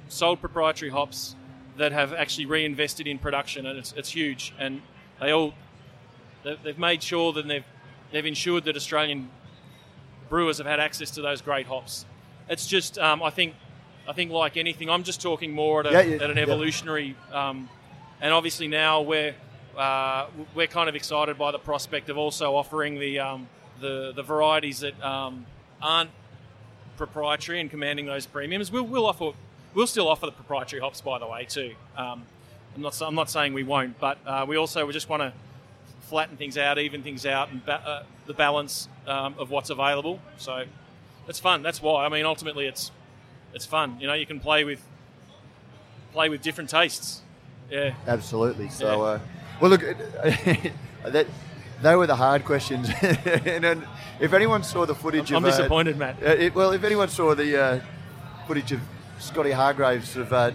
sold 0.10 0.42
proprietary 0.42 0.92
hops 0.92 1.36
that 1.80 1.94
have 1.94 2.14
actually 2.14 2.46
reinvested 2.46 3.08
in 3.08 3.18
production, 3.18 3.66
and 3.66 3.80
it's, 3.80 3.94
it's 3.96 4.10
huge. 4.10 4.54
And 4.60 4.82
they 5.20 5.32
all 5.32 5.54
they've 6.44 6.78
made 6.78 7.02
sure 7.02 7.34
that 7.34 7.48
they've 7.48 7.66
they've 8.12 8.26
ensured 8.26 8.66
that 8.66 8.76
Australian 8.76 9.30
brewers 10.30 10.58
have 10.58 10.68
had 10.68 10.80
access 10.80 11.10
to 11.12 11.22
those 11.22 11.42
great 11.42 11.66
hops. 11.66 12.06
It's 12.50 12.68
just 12.68 13.00
um, 13.00 13.24
I 13.24 13.30
think 13.30 13.56
I 14.08 14.14
think 14.14 14.32
like 14.32 14.58
anything, 14.58 14.90
I'm 14.90 15.04
just 15.04 15.22
talking 15.22 15.52
more 15.52 15.80
at, 15.80 15.88
a, 15.88 15.92
Yeah, 15.92 16.02
yeah, 16.02 16.24
at 16.24 16.30
an 16.30 16.38
yeah. 16.38 16.44
evolutionary, 16.44 17.16
um, 17.32 17.70
and 18.22 18.34
obviously 18.34 18.68
now 18.68 19.02
we're 19.02 19.36
uh, 19.78 20.28
we're 20.54 20.68
kind 20.68 20.90
of 20.90 20.96
excited 20.96 21.38
by 21.38 21.52
the 21.52 21.60
prospect 21.60 22.10
of 22.10 22.18
also 22.18 22.56
offering 22.56 23.00
the 23.00 23.20
um, 23.20 23.48
the 23.80 24.12
the 24.14 24.24
varieties 24.24 24.82
that 24.82 25.02
um, 25.02 25.46
aren't 25.82 26.10
proprietary 26.98 27.62
and 27.62 27.70
commanding 27.70 28.06
those 28.06 28.26
premiums. 28.26 28.70
We'll, 28.70 28.84
we'll 28.84 29.06
offer 29.06 29.32
we'll 29.74 29.88
still 29.88 30.08
offer 30.08 30.26
the 30.26 30.32
proprietary 30.32 30.82
hops, 30.82 31.02
by 31.02 31.20
the 31.20 31.28
way, 31.28 31.46
too. 31.46 31.76
Um, 31.98 32.24
I'm 32.76 32.82
not 32.82 33.02
I'm 33.02 33.16
not 33.16 33.30
saying 33.30 33.54
we 33.54 33.64
won't, 33.64 34.00
but 34.00 34.18
uh, 34.26 34.46
we 34.48 34.56
also 34.58 34.86
we 34.86 34.94
just 34.94 35.10
want 35.10 35.22
to 35.22 35.34
flatten 36.02 36.38
things 36.38 36.58
out, 36.58 36.78
even 36.80 37.04
things 37.04 37.26
out, 37.26 37.52
and 37.52 37.64
ba- 37.66 37.82
uh, 37.88 38.04
the 38.26 38.34
balance 38.34 38.88
um, 39.08 39.36
of 39.38 39.50
what's 39.52 39.70
available. 39.70 40.20
So 40.38 40.66
it's 41.28 41.40
fun. 41.40 41.62
That's 41.62 41.82
why. 41.82 42.06
I 42.06 42.10
mean, 42.10 42.26
ultimately, 42.26 42.66
it's 42.68 42.92
it's 43.54 43.66
fun. 43.66 43.98
You 44.00 44.08
know, 44.08 44.14
you 44.14 44.26
can 44.26 44.40
play 44.40 44.64
with 44.64 44.82
play 46.14 46.30
with 46.30 46.42
different 46.42 46.70
tastes. 46.70 47.22
Yeah. 47.70 47.94
Absolutely. 48.08 48.70
So, 48.70 48.86
Yeah. 48.88 49.04
uh, 49.04 49.20
well, 49.62 49.70
look, 49.70 49.82
that 51.06 51.28
they 51.82 51.96
were 51.96 52.08
the 52.08 52.16
hard 52.16 52.46
questions. 52.46 52.90
and 53.02 53.64
then 53.64 53.88
if 54.20 54.34
anyone 54.34 54.64
saw 54.64 54.86
the 54.86 54.96
footage 54.96 55.32
I'm 55.32 55.44
of, 55.44 55.46
uh, 55.46 55.58
disappointed, 55.58 55.98
Matt. 55.98 56.16
uh, 56.22 56.30
it, 56.30 56.56
well, 56.56 56.72
if 56.72 56.84
anyone 56.84 57.10
saw 57.10 57.36
the 57.36 57.62
uh, 57.62 57.80
footage 58.48 58.72
of 58.72 58.82
Scotty 59.20 59.52
Hargraves 59.52 60.10
sort 60.10 60.28
of 60.28 60.34
uh, 60.34 60.52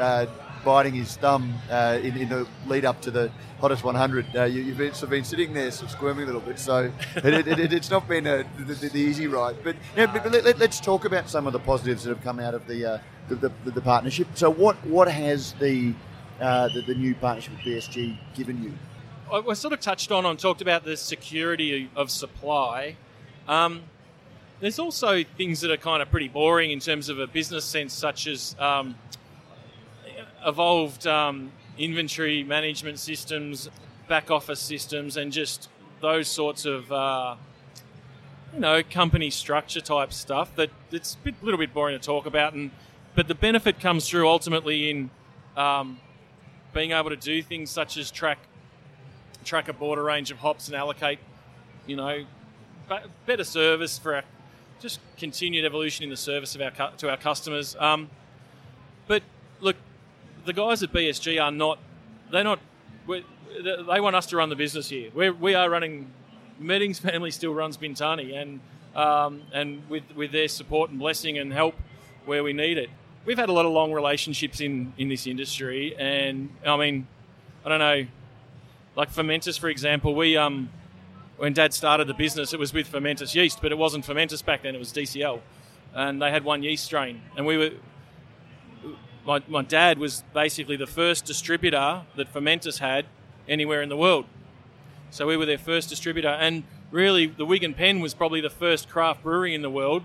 uh, 0.00 0.26
biting 0.64 0.94
his 0.94 1.16
thumb 1.16 1.54
uh, 1.70 1.98
in, 2.02 2.16
in 2.16 2.28
the 2.28 2.46
lead 2.66 2.84
up 2.84 3.00
to 3.02 3.10
the 3.10 3.30
hottest 3.60 3.84
100, 3.84 4.26
uh, 4.36 4.44
you, 4.44 4.62
you've 4.62 4.78
been, 4.78 4.92
sort 4.92 5.04
of 5.04 5.10
been 5.10 5.24
sitting 5.24 5.52
there, 5.52 5.70
sort 5.70 5.90
of 5.90 5.96
squirming 5.96 6.24
a 6.24 6.26
little 6.26 6.40
bit. 6.40 6.58
So 6.58 6.92
it, 7.16 7.24
it, 7.24 7.58
it, 7.58 7.72
it's 7.72 7.90
not 7.90 8.08
been 8.08 8.26
a, 8.26 8.44
the, 8.58 8.74
the, 8.74 8.88
the 8.88 9.00
easy 9.00 9.26
ride. 9.26 9.56
But, 9.64 9.76
yeah, 9.96 10.06
but, 10.06 10.24
but 10.24 10.44
let, 10.44 10.60
us 10.60 10.80
talk 10.80 11.04
about 11.04 11.28
some 11.28 11.46
of 11.46 11.52
the 11.52 11.58
positives 11.58 12.04
that 12.04 12.10
have 12.10 12.22
come 12.22 12.38
out 12.38 12.54
of 12.54 12.66
the 12.66 12.84
uh, 12.84 12.98
the, 13.28 13.34
the, 13.34 13.70
the 13.70 13.80
partnership. 13.80 14.26
So 14.34 14.50
what 14.50 14.76
what 14.86 15.08
has 15.08 15.52
the 15.54 15.94
uh, 16.40 16.68
the, 16.68 16.82
the 16.82 16.94
new 16.94 17.14
partnership 17.14 17.52
with 17.52 17.60
BSG 17.60 18.18
given 18.34 18.62
you? 18.62 18.72
I 19.30 19.50
I 19.50 19.54
sort 19.54 19.74
of 19.74 19.80
touched 19.80 20.10
on 20.10 20.24
and 20.24 20.38
talked 20.38 20.62
about 20.62 20.84
the 20.84 20.96
security 20.96 21.90
of 21.94 22.10
supply. 22.10 22.96
Um, 23.46 23.82
there's 24.60 24.78
also 24.78 25.22
things 25.22 25.60
that 25.60 25.70
are 25.70 25.76
kind 25.76 26.02
of 26.02 26.10
pretty 26.10 26.28
boring 26.28 26.70
in 26.70 26.80
terms 26.80 27.08
of 27.08 27.18
a 27.18 27.26
business 27.26 27.64
sense, 27.64 27.92
such 27.92 28.26
as 28.26 28.56
um, 28.58 28.96
evolved 30.44 31.06
um, 31.06 31.52
inventory 31.78 32.42
management 32.42 32.98
systems, 32.98 33.68
back 34.08 34.30
office 34.30 34.60
systems, 34.60 35.16
and 35.16 35.32
just 35.32 35.68
those 36.00 36.28
sorts 36.28 36.64
of 36.64 36.90
uh, 36.90 37.36
you 38.52 38.60
know 38.60 38.82
company 38.82 39.30
structure 39.30 39.80
type 39.80 40.12
stuff. 40.12 40.54
That 40.56 40.70
it's 40.90 41.16
a 41.24 41.32
little 41.42 41.58
bit 41.58 41.72
boring 41.72 41.98
to 41.98 42.04
talk 42.04 42.26
about, 42.26 42.54
and 42.54 42.70
but 43.14 43.28
the 43.28 43.34
benefit 43.34 43.80
comes 43.80 44.08
through 44.08 44.28
ultimately 44.28 44.90
in 44.90 45.10
um, 45.56 45.98
being 46.72 46.92
able 46.92 47.10
to 47.10 47.16
do 47.16 47.42
things 47.42 47.70
such 47.70 47.96
as 47.96 48.10
track 48.10 48.38
track 49.44 49.68
a 49.68 49.72
broader 49.72 50.02
range 50.02 50.30
of 50.30 50.38
hops 50.38 50.66
and 50.66 50.76
allocate, 50.76 51.18
you 51.86 51.96
know, 51.96 52.24
better 53.26 53.44
service 53.44 53.98
for 53.98 54.16
our, 54.16 54.22
just 54.80 55.00
continued 55.16 55.64
evolution 55.64 56.04
in 56.04 56.10
the 56.10 56.16
service 56.16 56.54
of 56.54 56.60
our 56.60 56.90
to 56.98 57.10
our 57.10 57.16
customers. 57.16 57.76
Um, 57.78 58.08
but 59.06 59.22
look, 59.60 59.76
the 60.44 60.52
guys 60.52 60.82
at 60.82 60.92
BSG 60.92 61.42
are 61.42 61.50
not. 61.50 61.78
They're 62.30 62.44
not. 62.44 62.60
they 63.06 64.00
want 64.00 64.16
us 64.16 64.26
to 64.26 64.36
run 64.36 64.48
the 64.48 64.56
business 64.56 64.88
here. 64.88 65.10
We're, 65.14 65.32
we 65.32 65.54
are 65.54 65.68
running. 65.68 66.10
Meetings 66.58 66.98
family 67.10 67.30
still 67.30 67.54
runs 67.54 67.76
Bintani, 67.76 68.36
and 68.36 68.60
um, 68.94 69.42
and 69.52 69.88
with 69.88 70.04
with 70.14 70.32
their 70.32 70.48
support 70.48 70.90
and 70.90 70.98
blessing 70.98 71.38
and 71.38 71.52
help 71.52 71.74
where 72.26 72.42
we 72.42 72.52
need 72.52 72.78
it. 72.78 72.90
We've 73.24 73.38
had 73.38 73.48
a 73.48 73.52
lot 73.52 73.66
of 73.66 73.72
long 73.72 73.92
relationships 73.92 74.60
in 74.60 74.92
in 74.98 75.08
this 75.08 75.26
industry, 75.26 75.96
and 75.98 76.50
I 76.66 76.76
mean, 76.76 77.06
I 77.64 77.68
don't 77.68 77.78
know, 77.78 78.06
like 78.96 79.12
Fermentis, 79.12 79.58
for 79.58 79.68
example. 79.68 80.14
We 80.14 80.36
um, 80.36 80.70
when 81.38 81.52
Dad 81.52 81.72
started 81.72 82.08
the 82.08 82.14
business, 82.14 82.52
it 82.52 82.58
was 82.58 82.72
with 82.72 82.90
Fermentis 82.90 83.34
yeast, 83.34 83.60
but 83.62 83.72
it 83.72 83.78
wasn't 83.78 84.04
Fermentis 84.04 84.44
back 84.44 84.62
then. 84.62 84.74
It 84.74 84.78
was 84.78 84.92
DCL, 84.92 85.40
and 85.94 86.20
they 86.20 86.30
had 86.30 86.44
one 86.44 86.62
yeast 86.62 86.84
strain, 86.84 87.22
and 87.36 87.46
we 87.46 87.56
were. 87.56 87.70
My, 89.24 89.42
my 89.46 89.62
dad 89.62 89.98
was 89.98 90.24
basically 90.32 90.76
the 90.76 90.86
first 90.86 91.26
distributor 91.26 92.02
that 92.16 92.32
Fermentis 92.32 92.78
had 92.78 93.04
anywhere 93.46 93.82
in 93.82 93.90
the 93.90 93.96
world. 93.96 94.24
So 95.10 95.26
we 95.26 95.36
were 95.36 95.44
their 95.44 95.58
first 95.58 95.90
distributor, 95.90 96.28
and 96.28 96.64
really, 96.90 97.26
the 97.26 97.44
Wig 97.44 97.62
and 97.62 97.76
Pen 97.76 98.00
was 98.00 98.14
probably 98.14 98.40
the 98.40 98.50
first 98.50 98.88
craft 98.88 99.22
brewery 99.22 99.54
in 99.54 99.62
the 99.62 99.70
world 99.70 100.02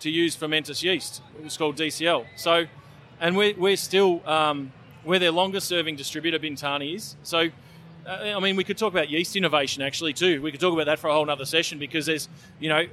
to 0.00 0.10
use 0.10 0.36
Fermentis 0.36 0.82
yeast. 0.82 1.22
It 1.38 1.44
was 1.44 1.56
called 1.56 1.76
DCL. 1.76 2.26
So, 2.36 2.66
and 3.20 3.36
we're, 3.36 3.54
we're 3.56 3.76
still 3.76 4.26
um, 4.28 4.72
we're 5.04 5.18
their 5.18 5.32
longest 5.32 5.66
serving 5.66 5.96
distributor. 5.96 6.38
Bintani 6.38 6.94
is. 6.94 7.16
So, 7.22 7.48
I 8.08 8.40
mean, 8.40 8.56
we 8.56 8.64
could 8.64 8.78
talk 8.78 8.92
about 8.92 9.10
yeast 9.10 9.36
innovation 9.36 9.82
actually 9.82 10.14
too. 10.14 10.40
We 10.40 10.50
could 10.50 10.60
talk 10.60 10.72
about 10.72 10.86
that 10.86 10.98
for 10.98 11.08
a 11.08 11.12
whole 11.12 11.28
other 11.28 11.44
session 11.44 11.78
because 11.78 12.06
there's 12.06 12.28
you 12.60 12.68
know. 12.68 12.86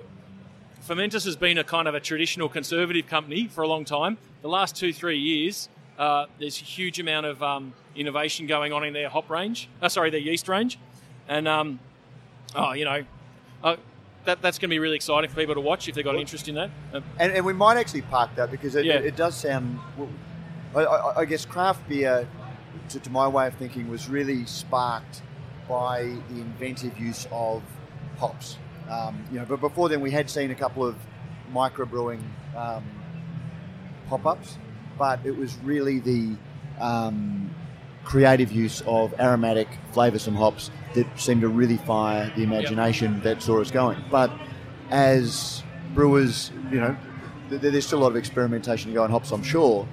Fermentis 0.87 1.25
has 1.25 1.35
been 1.35 1.57
a 1.57 1.63
kind 1.63 1.87
of 1.87 1.95
a 1.95 1.99
traditional 1.99 2.47
conservative 2.47 3.07
company 3.07 3.47
for 3.47 3.63
a 3.63 3.67
long 3.67 3.85
time. 3.85 4.19
The 4.43 4.47
last 4.49 4.75
two, 4.75 4.93
three 4.93 5.17
years, 5.17 5.67
uh, 5.97 6.27
there's 6.39 6.61
a 6.61 6.63
huge 6.63 6.99
amount 6.99 7.25
of 7.25 7.41
um, 7.41 7.73
innovation 7.95 8.45
going 8.45 8.71
on 8.71 8.83
in 8.83 8.93
their 8.93 9.09
hop 9.09 9.27
range. 9.31 9.67
Uh, 9.81 9.89
sorry, 9.89 10.11
their 10.11 10.19
yeast 10.19 10.47
range, 10.47 10.77
and 11.27 11.47
um, 11.47 11.79
oh, 12.55 12.73
you 12.73 12.85
know, 12.85 13.03
uh, 13.63 13.77
that, 14.25 14.43
that's 14.43 14.59
going 14.59 14.69
to 14.69 14.73
be 14.73 14.77
really 14.77 14.95
exciting 14.95 15.27
for 15.27 15.35
people 15.35 15.55
to 15.55 15.61
watch 15.61 15.87
if 15.87 15.95
they've 15.95 16.05
got 16.05 16.13
an 16.13 16.21
interest 16.21 16.47
in 16.47 16.53
that. 16.53 16.69
Uh, 16.93 17.01
And, 17.19 17.31
and 17.31 17.43
we 17.43 17.53
might 17.53 17.77
actually 17.77 18.03
park 18.03 18.35
that 18.35 18.51
because 18.51 18.75
it, 18.75 18.85
Yeah. 18.85 18.95
it, 18.95 19.15
does 19.15 19.35
sound. 19.35 19.79
I, 20.75 20.81
I, 20.81 21.19
I 21.21 21.25
guess 21.25 21.45
craft 21.45 21.87
beer, 21.89 22.27
to, 22.89 22.99
to 22.99 23.09
my 23.09 23.27
way 23.27 23.47
of 23.47 23.55
thinking, 23.55 23.89
was 23.89 24.09
really 24.09 24.45
sparked 24.45 25.21
by 25.67 26.03
the 26.29 26.41
inventive 26.41 26.97
use 26.99 27.27
of 27.31 27.63
hops. 28.17 28.57
Um, 28.89 29.23
you 29.31 29.39
know, 29.39 29.45
but 29.45 29.61
before 29.61 29.89
then 29.89 30.01
we 30.01 30.11
had 30.11 30.29
seen 30.29 30.51
a 30.51 30.55
couple 30.55 30.85
of 30.85 30.95
microbrewing 31.51 32.21
um, 32.55 32.83
pop-ups, 34.07 34.57
but 34.97 35.19
it 35.25 35.35
was 35.35 35.57
really 35.63 35.99
the 35.99 36.35
um, 36.79 37.53
creative 38.03 38.51
use 38.51 38.81
of 38.85 39.13
aromatic, 39.19 39.67
flavoursome 39.93 40.35
hops 40.35 40.69
that 40.93 41.07
seemed 41.19 41.41
to 41.41 41.47
really 41.49 41.77
fire 41.77 42.31
the 42.35 42.43
imagination 42.43 43.19
that 43.21 43.41
saw 43.41 43.59
us 43.59 43.71
going. 43.71 44.01
But 44.11 44.31
as 44.91 45.63
brewers, 45.93 46.51
you 46.71 46.79
know, 46.79 46.95
th- 47.49 47.61
there's 47.61 47.87
still 47.87 47.99
a 47.99 48.03
lot 48.03 48.09
of 48.09 48.15
experimentation 48.15 48.91
to 48.91 48.95
go 48.95 49.03
on 49.03 49.09
hops, 49.09 49.31
I'm 49.31 49.43
sure. 49.43 49.87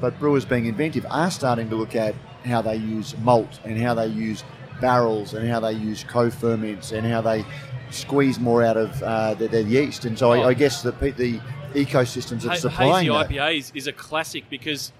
But 0.00 0.18
brewers 0.18 0.44
being 0.44 0.66
inventive 0.66 1.06
are 1.10 1.30
starting 1.30 1.70
to 1.70 1.76
look 1.76 1.96
at 1.96 2.14
how 2.44 2.62
they 2.62 2.76
use 2.76 3.16
malt 3.18 3.60
and 3.64 3.80
how 3.80 3.94
they 3.94 4.06
use 4.06 4.44
barrels 4.80 5.34
and 5.34 5.48
how 5.48 5.60
they 5.60 5.72
use 5.72 6.04
co-ferments 6.04 6.92
and 6.92 7.06
how 7.06 7.20
they 7.20 7.44
squeeze 7.90 8.38
more 8.40 8.62
out 8.62 8.76
of 8.76 9.02
uh, 9.02 9.34
their, 9.34 9.48
their 9.48 9.62
yeast. 9.62 10.04
And 10.04 10.18
so 10.18 10.28
Oh. 10.32 10.42
I, 10.42 10.48
I 10.48 10.54
guess 10.54 10.82
the, 10.82 10.90
the 10.92 11.40
ecosystems 11.74 12.42
that 12.42 12.48
Ha- 12.50 12.54
supplying 12.56 13.06
hazy 13.10 13.36
that. 13.36 13.52
IPAs 13.52 13.72
is 13.74 13.86
a 13.86 13.92
classic 13.92 14.44
because 14.50 14.92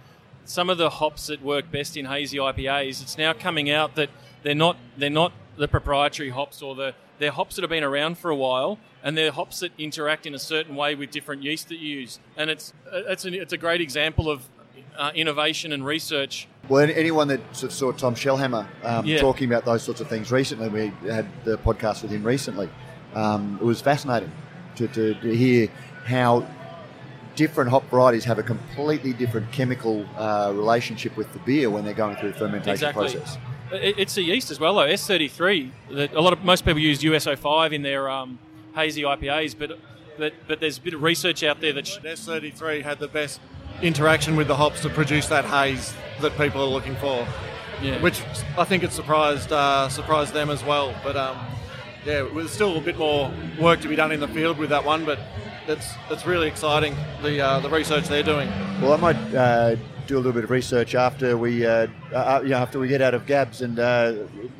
some 0.44 0.70
of 0.70 0.78
the 0.78 0.90
hops 0.90 1.26
that 1.28 1.42
work 1.42 1.70
best 1.70 1.96
in 1.96 2.06
hazy 2.06 2.38
IPAs, 2.38 3.02
it's 3.02 3.18
now 3.18 3.32
coming 3.32 3.70
out 3.70 3.94
that 3.96 4.10
they're 4.42 4.54
not 4.54 4.76
they're 4.96 5.08
not 5.10 5.32
the 5.56 5.68
proprietary 5.68 6.30
hops 6.30 6.60
or 6.62 6.74
the 6.74 6.94
they're 7.18 7.30
hops 7.30 7.56
that 7.56 7.62
have 7.62 7.70
been 7.70 7.84
around 7.84 8.18
for 8.18 8.30
a 8.30 8.34
while, 8.36 8.78
and 9.02 9.16
they're 9.16 9.30
hops 9.32 9.60
that 9.60 9.70
interact 9.78 10.26
in 10.26 10.34
a 10.34 10.38
certain 10.38 10.74
way 10.74 10.94
with 10.96 11.10
different 11.10 11.42
yeast 11.42 11.68
that 11.68 11.78
you 11.78 12.00
use, 12.00 12.18
and 12.36 12.50
it's 12.50 12.72
it's 12.92 13.24
a, 13.24 13.32
it's 13.40 13.52
a 13.52 13.56
great 13.56 13.80
example 13.80 14.28
of 14.28 14.48
uh, 14.98 15.12
innovation 15.14 15.72
and 15.72 15.86
research. 15.86 16.46
Well, 16.68 16.88
anyone 16.94 17.28
that 17.28 17.40
saw 17.54 17.92
Tom 17.92 18.14
Shellhammer 18.14 18.66
um, 18.84 19.04
Yeah. 19.04 19.18
talking 19.18 19.50
about 19.50 19.64
those 19.64 19.82
sorts 19.82 20.00
of 20.00 20.08
things 20.08 20.32
recently, 20.32 20.68
we 20.68 20.92
had 21.10 21.26
the 21.44 21.58
podcast 21.58 22.02
with 22.02 22.10
him 22.10 22.22
recently. 22.24 22.68
um, 23.14 23.58
it 23.60 23.64
was 23.64 23.80
fascinating 23.80 24.32
to, 24.76 24.88
to, 24.88 25.14
to 25.14 25.36
hear 25.36 25.68
how 26.04 26.44
different 27.36 27.70
hop 27.70 27.88
varieties 27.90 28.24
have 28.24 28.38
a 28.38 28.42
completely 28.42 29.12
different 29.12 29.50
chemical 29.52 30.04
uh, 30.16 30.52
relationship 30.54 31.16
with 31.16 31.32
the 31.32 31.38
beer 31.40 31.68
when 31.70 31.84
they're 31.84 31.94
going 31.94 32.16
through 32.16 32.32
the 32.32 32.38
fermentation 32.38 32.72
Exactly. 32.88 33.12
process. 33.12 33.38
It- 33.72 33.98
It's 33.98 34.14
the 34.14 34.22
yeast 34.22 34.50
as 34.50 34.58
well, 34.60 34.74
though. 34.74 34.86
S33. 34.86 35.70
That 35.92 36.14
a 36.14 36.20
lot 36.20 36.32
of 36.32 36.44
most 36.44 36.64
people 36.64 36.80
use 36.80 37.02
US-05 37.04 37.72
in 37.72 37.82
their 37.82 38.08
um, 38.10 38.38
hazy 38.74 39.02
IPAs, 39.02 39.54
but 39.58 39.78
but 40.16 40.32
but 40.46 40.60
there's 40.60 40.78
a 40.78 40.80
bit 40.80 40.94
of 40.94 41.02
research 41.02 41.42
out 41.42 41.60
there 41.60 41.72
that 41.72 41.86
sh- 41.88 41.98
S33 41.98 42.82
had 42.82 42.98
the 43.00 43.08
best 43.08 43.40
interaction 43.82 44.36
with 44.36 44.48
the 44.48 44.56
hops 44.56 44.80
to 44.82 44.88
produce 44.88 45.28
that 45.28 45.44
haze 45.44 45.94
that 46.20 46.36
people 46.36 46.62
are 46.62 46.68
looking 46.68 46.96
for, 46.96 47.26
yeah. 47.82 48.00
which 48.00 48.22
I 48.56 48.64
think 48.64 48.82
it 48.82 48.92
surprised 48.92 49.52
uh, 49.52 49.88
surprised 49.88 50.32
them 50.32 50.50
as 50.50 50.64
well. 50.64 50.94
But 51.02 51.16
um, 51.16 51.38
yeah, 52.04 52.28
there's 52.34 52.50
still 52.50 52.76
a 52.76 52.80
bit 52.80 52.98
more 52.98 53.32
work 53.60 53.80
to 53.80 53.88
be 53.88 53.96
done 53.96 54.12
in 54.12 54.20
the 54.20 54.28
field 54.28 54.58
with 54.58 54.70
that 54.70 54.84
one, 54.84 55.04
but 55.04 55.18
it's 55.66 55.94
it's 56.10 56.26
really 56.26 56.48
exciting 56.48 56.94
the 57.22 57.40
uh, 57.40 57.60
the 57.60 57.70
research 57.70 58.06
they're 58.08 58.22
doing. 58.22 58.48
Well, 58.80 58.92
I 58.92 58.96
might 58.96 59.34
uh, 59.34 59.76
do 60.06 60.16
a 60.16 60.18
little 60.18 60.32
bit 60.32 60.44
of 60.44 60.50
research 60.50 60.94
after 60.94 61.36
we, 61.36 61.64
uh, 61.66 61.86
uh, 62.12 62.40
you 62.42 62.50
know, 62.50 62.56
after 62.58 62.78
we 62.78 62.88
get 62.88 63.00
out 63.00 63.14
of 63.14 63.26
Gabs 63.26 63.62
and 63.62 63.78
uh, 63.78 64.14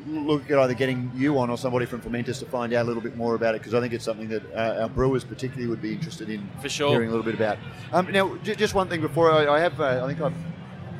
look 0.07 0.49
at 0.49 0.57
either 0.57 0.73
getting 0.73 1.11
you 1.15 1.37
on 1.37 1.49
or 1.49 1.57
somebody 1.57 1.85
from 1.85 2.01
Fermentis 2.01 2.39
to 2.39 2.45
find 2.45 2.73
out 2.73 2.83
a 2.83 2.87
little 2.87 3.01
bit 3.01 3.15
more 3.15 3.35
about 3.35 3.55
it 3.55 3.59
because 3.61 3.73
I 3.73 3.79
think 3.79 3.93
it's 3.93 4.03
something 4.05 4.27
that 4.29 4.43
uh, 4.53 4.81
our 4.83 4.89
brewers 4.89 5.23
particularly 5.23 5.67
would 5.67 5.81
be 5.81 5.93
interested 5.93 6.29
in 6.29 6.47
For 6.61 6.69
sure. 6.69 6.89
hearing 6.89 7.09
a 7.09 7.11
little 7.11 7.25
bit 7.25 7.35
about. 7.35 7.57
Um, 7.93 8.11
now, 8.11 8.35
j- 8.43 8.55
just 8.55 8.73
one 8.73 8.89
thing 8.89 9.01
before 9.01 9.31
I, 9.31 9.55
I 9.55 9.59
have, 9.59 9.79
uh, 9.79 10.03
I 10.03 10.07
think 10.07 10.21
I've 10.21 10.33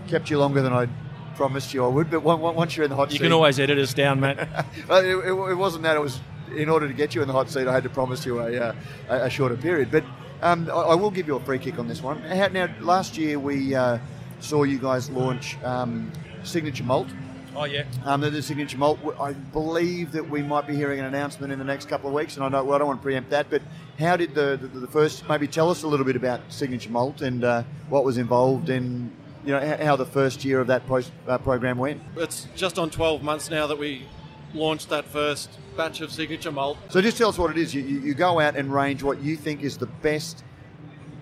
kept 0.07 0.29
you 0.29 0.37
longer 0.37 0.61
than 0.61 0.73
I 0.73 0.87
promised 1.35 1.73
you 1.73 1.83
I 1.83 1.87
would, 1.87 2.09
but 2.11 2.25
on- 2.25 2.41
on- 2.41 2.55
once 2.55 2.77
you're 2.77 2.83
in 2.83 2.89
the 2.89 2.95
hot 2.95 3.07
you 3.09 3.13
seat, 3.13 3.19
you 3.21 3.25
can 3.25 3.33
always 3.33 3.59
edit 3.59 3.77
us 3.79 3.93
down, 3.93 4.19
Matt. 4.19 4.47
well, 4.87 5.03
it, 5.03 5.07
it, 5.27 5.51
it 5.51 5.55
wasn't 5.55 5.83
that. 5.83 5.95
It 5.95 6.01
was 6.01 6.19
in 6.55 6.69
order 6.69 6.87
to 6.87 6.93
get 6.93 7.15
you 7.15 7.21
in 7.21 7.27
the 7.27 7.33
hot 7.33 7.49
seat, 7.49 7.67
I 7.67 7.73
had 7.73 7.83
to 7.83 7.89
promise 7.89 8.25
you 8.25 8.39
a, 8.39 8.55
uh, 8.57 8.75
a, 9.09 9.15
a 9.23 9.29
shorter 9.29 9.57
period. 9.57 9.89
But 9.91 10.03
um, 10.41 10.69
I, 10.69 10.73
I 10.73 10.95
will 10.95 11.09
give 11.11 11.25
you 11.27 11.35
a 11.35 11.39
free 11.39 11.57
kick 11.57 11.79
on 11.79 11.87
this 11.87 12.01
one. 12.03 12.21
How- 12.21 12.47
Now, 12.47 12.69
last 12.81 13.17
year 13.17 13.39
we 13.39 13.73
uh, 13.73 13.97
saw 14.39 14.63
you 14.63 14.79
guys 14.79 15.09
launch 15.09 15.57
um, 15.63 16.11
Signature 16.43 16.83
Malt. 16.83 17.07
oh 17.55 17.65
yeah. 17.65 17.85
Um, 18.03 18.21
the, 18.21 18.41
Signature 18.41 18.77
Malt. 18.77 18.99
I 19.19 19.33
believe 19.33 20.11
that 20.11 20.29
we 20.29 20.41
might 20.41 20.67
be 20.67 20.75
hearing 20.75 20.99
an 20.99 21.05
announcement 21.05 21.51
in 21.51 21.59
the 21.59 21.65
next 21.65 21.87
couple 21.87 22.09
of 22.09 22.15
weeks, 22.15 22.35
and 22.35 22.45
I 22.45 22.49
don't, 22.49 22.65
well, 22.65 22.75
I 22.75 22.79
don't 22.79 22.87
want 22.87 22.99
to 23.01 23.03
preempt 23.03 23.29
that. 23.31 23.49
But 23.49 23.61
how 23.99 24.17
did 24.17 24.35
the, 24.35 24.57
the, 24.61 24.67
the 24.67 24.87
first? 24.87 25.27
Maybe 25.27 25.47
tell 25.47 25.69
us 25.69 25.83
a 25.83 25.87
little 25.87 26.05
bit 26.05 26.15
about 26.15 26.41
Signature 26.49 26.91
Malt 26.91 27.21
and 27.21 27.43
uh, 27.43 27.63
what 27.89 28.03
was 28.05 28.17
involved 28.17 28.69
in. 28.69 29.11
You 29.45 29.51
know 29.51 29.77
how, 29.77 29.95
the 29.95 30.07
first 30.07 30.43
year 30.43 30.59
of 30.59 30.65
that 30.67 30.87
post, 30.87 31.11
uh, 31.27 31.37
program 31.37 31.77
went. 31.77 32.01
It's 32.17 32.47
just 32.55 32.79
on 32.79 32.89
12 32.89 33.21
months 33.21 33.51
now 33.51 33.67
that 33.67 33.77
we 33.77 34.07
launched 34.55 34.89
that 34.89 35.05
first 35.05 35.51
batch 35.77 36.01
of 36.01 36.11
signature 36.11 36.51
malt. 36.51 36.77
So 36.89 36.99
just 36.99 37.17
tell 37.17 37.29
us 37.29 37.37
what 37.37 37.51
it 37.51 37.57
is. 37.57 37.73
You, 37.73 37.83
you, 37.83 37.99
you 37.99 38.13
go 38.15 38.39
out 38.39 38.55
and 38.55 38.73
range 38.73 39.03
what 39.03 39.21
you 39.21 39.35
think 39.35 39.61
is 39.61 39.77
the 39.77 39.85
best 39.85 40.43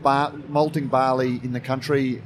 bar, 0.02 0.32
malting 0.48 0.88
barley 0.88 1.42
in 1.44 1.52
the 1.52 1.60
country 1.60 2.22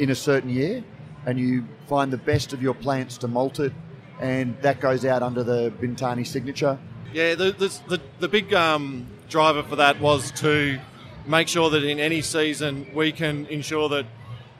in 0.00 0.10
a 0.10 0.14
certain 0.14 0.50
year, 0.50 0.82
and 1.26 1.38
you 1.38 1.64
find 1.86 2.12
the 2.12 2.16
best 2.16 2.52
of 2.52 2.62
your 2.62 2.74
plants 2.74 3.18
to 3.18 3.28
malt 3.28 3.60
it, 3.60 3.72
and 4.20 4.60
that 4.62 4.80
goes 4.80 5.04
out 5.04 5.22
under 5.22 5.44
the 5.44 5.70
Bintani 5.80 6.26
signature. 6.26 6.78
Yeah, 7.12 7.34
the, 7.34 7.52
the, 7.88 8.00
the, 8.18 8.28
big 8.28 8.54
um, 8.54 9.06
driver 9.28 9.62
for 9.62 9.76
that 9.76 10.00
was 10.00 10.30
to 10.32 10.80
make 11.26 11.48
sure 11.48 11.68
that 11.70 11.84
in 11.84 12.00
any 12.00 12.22
season 12.22 12.86
we 12.94 13.12
can 13.12 13.46
ensure 13.46 13.88
that 13.90 14.06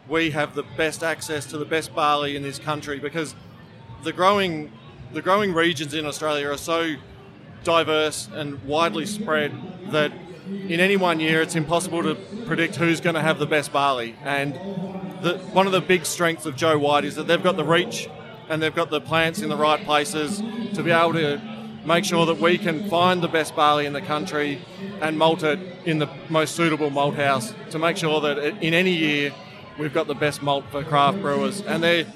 we 0.09 0.31
have 0.31 0.55
the 0.55 0.64
best 0.76 1.03
access 1.03 1.46
to 1.46 1.59
the 1.59 1.64
best 1.64 1.94
barley 1.94 2.37
in 2.37 2.42
this 2.42 2.59
country 2.59 2.98
because 2.98 3.35
the 4.03 4.12
growing 4.12 4.70
the 5.12 5.22
growing 5.22 5.53
regions 5.53 5.94
in 5.94 6.05
Australia 6.05 6.48
are 6.50 6.59
so 6.59 6.96
diverse 7.64 8.29
and 8.33 8.62
widely 8.64 9.07
spread 9.07 9.53
that 9.90 10.12
in 10.48 10.81
any 10.81 10.96
one 10.96 11.20
year 11.20 11.42
it's 11.42 11.55
impossible 11.55 12.03
to 12.03 12.14
predict 12.46 12.76
who's 12.76 13.00
going 13.00 13.14
to 13.14 13.22
have 13.22 13.38
the 13.38 13.46
best 13.46 13.72
barley 13.72 14.16
and 14.24 14.59
the, 15.23 15.39
one 15.53 15.67
of 15.67 15.73
the 15.73 15.81
big 15.81 16.07
strengths 16.07 16.47
of 16.47 16.57
Joe 16.57 16.79
White 16.79 17.05
is 17.05 17.17
that 17.17 17.27
they've 17.27 17.43
got 17.43 17.57
the 17.57 17.65
reach 17.65 18.09
and 18.49 18.63
they've 18.63 18.75
got 18.75 18.91
the 18.91 19.01
plants 19.01 19.41
in 19.43 19.49
the 19.49 19.57
right 19.57 19.83
places 19.85 20.43
to 20.75 20.83
be 20.83 20.91
able 20.91 21.13
to 21.15 21.41
make 21.85 22.05
sure 22.05 22.27
that 22.27 22.39
we 22.39 22.59
can 22.59 22.89
find 22.89 23.23
the 23.23 23.29
best 23.29 23.55
barley 23.57 23.87
in 23.87 23.93
the 23.93 24.03
country 24.03 24.61
and 25.01 25.19
malt 25.19 25.43
it 25.43 25.59
in 25.85 25.99
the 25.99 26.09
most 26.29 26.55
suitable 26.55 26.91
malt 26.91 27.15
house 27.15 27.55
to 27.71 27.79
make 27.79 27.97
sure 27.97 28.21
that 28.21 28.39
in 28.63 28.75
any 28.75 28.93
year 28.93 29.33
we've 29.79 29.95
got 29.95 30.07
the 30.07 30.15
best 30.15 30.43
malt 30.43 30.65
for 30.71 30.83
craft 30.85 31.21
brewers. 31.21 31.63
And 31.63 31.83
they 31.83 32.07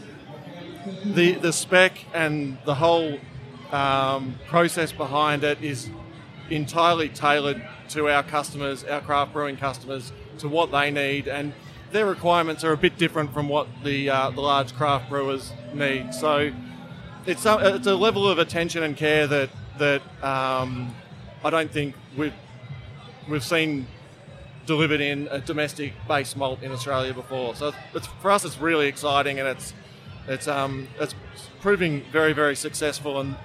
the 1.05 1.33
the 1.33 1.53
spec 1.53 2.05
and 2.13 2.59
the 2.65 2.75
whole 2.75 3.19
um, 3.73 4.39
process 4.47 4.93
behind 4.93 5.45
it 5.45 5.63
is 5.63 5.89
entirely 6.51 7.09
tailored 7.09 7.63
to 7.89 8.09
our 8.09 8.23
customers, 8.23 8.85
our 8.85 9.01
craft 9.01 9.33
brewing 9.33 9.57
customers, 9.57 10.13
to 10.39 10.49
what 10.49 10.71
they 10.71 10.91
need, 10.91 11.27
and 11.27 11.53
their 11.95 12.07
requirements 12.07 12.65
are 12.65 12.73
a 12.73 12.77
bit 12.77 12.99
different 12.99 13.33
from 13.33 13.49
what 13.49 13.69
the 13.85 14.11
uh, 14.11 14.29
the 14.31 14.41
large 14.41 14.75
craft 14.75 15.09
brewers 15.09 15.53
need. 15.73 16.13
So 16.13 16.51
it's 17.25 17.47
a, 17.47 17.77
it's 17.77 17.87
a 17.87 17.95
level 17.95 18.29
of 18.29 18.39
attention 18.39 18.83
and 18.83 18.97
care 18.97 19.29
that 19.29 19.49
that 19.79 20.03
um, 20.23 20.93
I 21.45 21.51
don't 21.51 21.71
think 21.71 21.95
we've 22.17 22.35
we've 23.29 23.45
seen 23.45 23.87
delivered 24.67 25.01
in 25.01 25.29
a 25.31 25.39
domestic 25.39 25.93
base 26.09 26.35
malt 26.35 26.63
in 26.63 26.73
Australia 26.73 27.15
before. 27.15 27.55
So 27.55 27.73
it's, 27.95 28.09
for 28.21 28.33
us, 28.33 28.45
it's 28.45 28.59
really 28.59 28.89
exciting 28.89 29.39
and 29.39 29.49
it's 29.49 29.73
it's 30.27 30.49
um 30.49 30.89
it's 30.99 31.15
proving 31.61 32.03
very 32.11 32.33
very 32.33 32.57
successful 32.57 33.21
and 33.21 33.37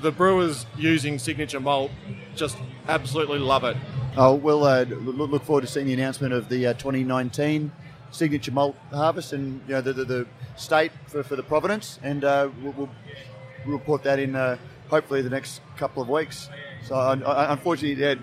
the 0.00 0.10
brewers 0.10 0.66
using 0.76 1.18
signature 1.18 1.60
malt 1.60 1.90
just 2.36 2.56
absolutely 2.88 3.38
love 3.38 3.64
it. 3.64 3.76
Oh, 4.16 4.34
we'll 4.34 4.64
uh, 4.64 4.84
look 4.84 5.30
look 5.30 5.44
forward 5.44 5.62
to 5.62 5.66
seeing 5.66 5.86
the 5.86 5.94
announcement 5.94 6.32
of 6.32 6.48
the 6.48 6.68
uh, 6.68 6.72
2019 6.74 7.70
signature 8.10 8.52
malt 8.52 8.74
harvest 8.90 9.32
and 9.32 9.60
you 9.68 9.74
know 9.74 9.80
the, 9.80 9.92
the, 9.92 10.04
the 10.04 10.26
state 10.56 10.92
for, 11.06 11.22
for 11.22 11.36
the 11.36 11.42
provenance, 11.42 11.98
and 12.02 12.24
uh, 12.24 12.48
we'll, 12.62 12.72
we'll 12.72 12.90
report 13.66 14.02
that 14.02 14.18
in 14.18 14.34
uh, 14.34 14.56
hopefully 14.88 15.22
the 15.22 15.30
next 15.30 15.60
couple 15.76 16.02
of 16.02 16.08
weeks. 16.08 16.48
So 16.84 16.94
uh, 16.94 17.46
unfortunately, 17.50 18.02
yeah, 18.02 18.14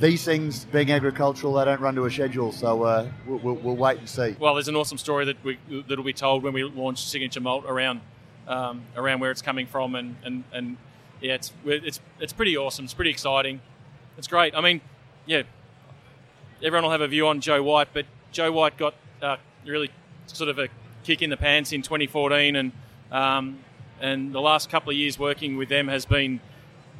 these 0.00 0.24
things 0.24 0.64
being 0.66 0.90
agricultural, 0.90 1.54
they 1.54 1.64
don't 1.64 1.80
run 1.80 1.94
to 1.94 2.04
a 2.04 2.10
schedule. 2.10 2.52
So 2.52 2.82
uh, 2.82 3.08
we'll, 3.26 3.38
we'll, 3.38 3.54
we'll 3.56 3.76
wait 3.76 3.98
and 3.98 4.08
see. 4.08 4.36
Well, 4.38 4.54
there's 4.54 4.68
an 4.68 4.76
awesome 4.76 4.98
story 4.98 5.24
that 5.26 5.42
we 5.42 5.58
that'll 5.88 6.04
be 6.04 6.12
told 6.12 6.42
when 6.42 6.52
we 6.52 6.62
launch 6.64 7.04
Signature 7.04 7.40
Malt 7.40 7.64
around 7.66 8.00
um, 8.46 8.82
around 8.96 9.20
where 9.20 9.30
it's 9.30 9.42
coming 9.42 9.66
from, 9.66 9.94
and, 9.94 10.16
and, 10.24 10.44
and 10.52 10.76
yeah, 11.20 11.34
it's 11.34 11.52
it's 11.64 12.00
it's 12.20 12.32
pretty 12.32 12.56
awesome. 12.56 12.84
It's 12.84 12.94
pretty 12.94 13.10
exciting. 13.10 13.60
It's 14.18 14.28
great. 14.28 14.54
I 14.54 14.60
mean, 14.60 14.80
yeah, 15.26 15.42
everyone 16.62 16.84
will 16.84 16.90
have 16.90 17.00
a 17.00 17.08
view 17.08 17.26
on 17.26 17.40
Joe 17.40 17.62
White, 17.62 17.88
but 17.92 18.06
Joe 18.32 18.52
White 18.52 18.76
got 18.76 18.94
uh, 19.22 19.36
really 19.64 19.90
sort 20.26 20.50
of 20.50 20.58
a 20.58 20.68
kick 21.04 21.22
in 21.22 21.30
the 21.30 21.36
pants 21.36 21.72
in 21.72 21.82
2014, 21.82 22.56
and 22.56 22.72
um, 23.10 23.58
and 24.00 24.32
the 24.32 24.40
last 24.40 24.70
couple 24.70 24.90
of 24.90 24.96
years 24.96 25.18
working 25.18 25.56
with 25.56 25.68
them 25.68 25.88
has 25.88 26.04
been 26.04 26.40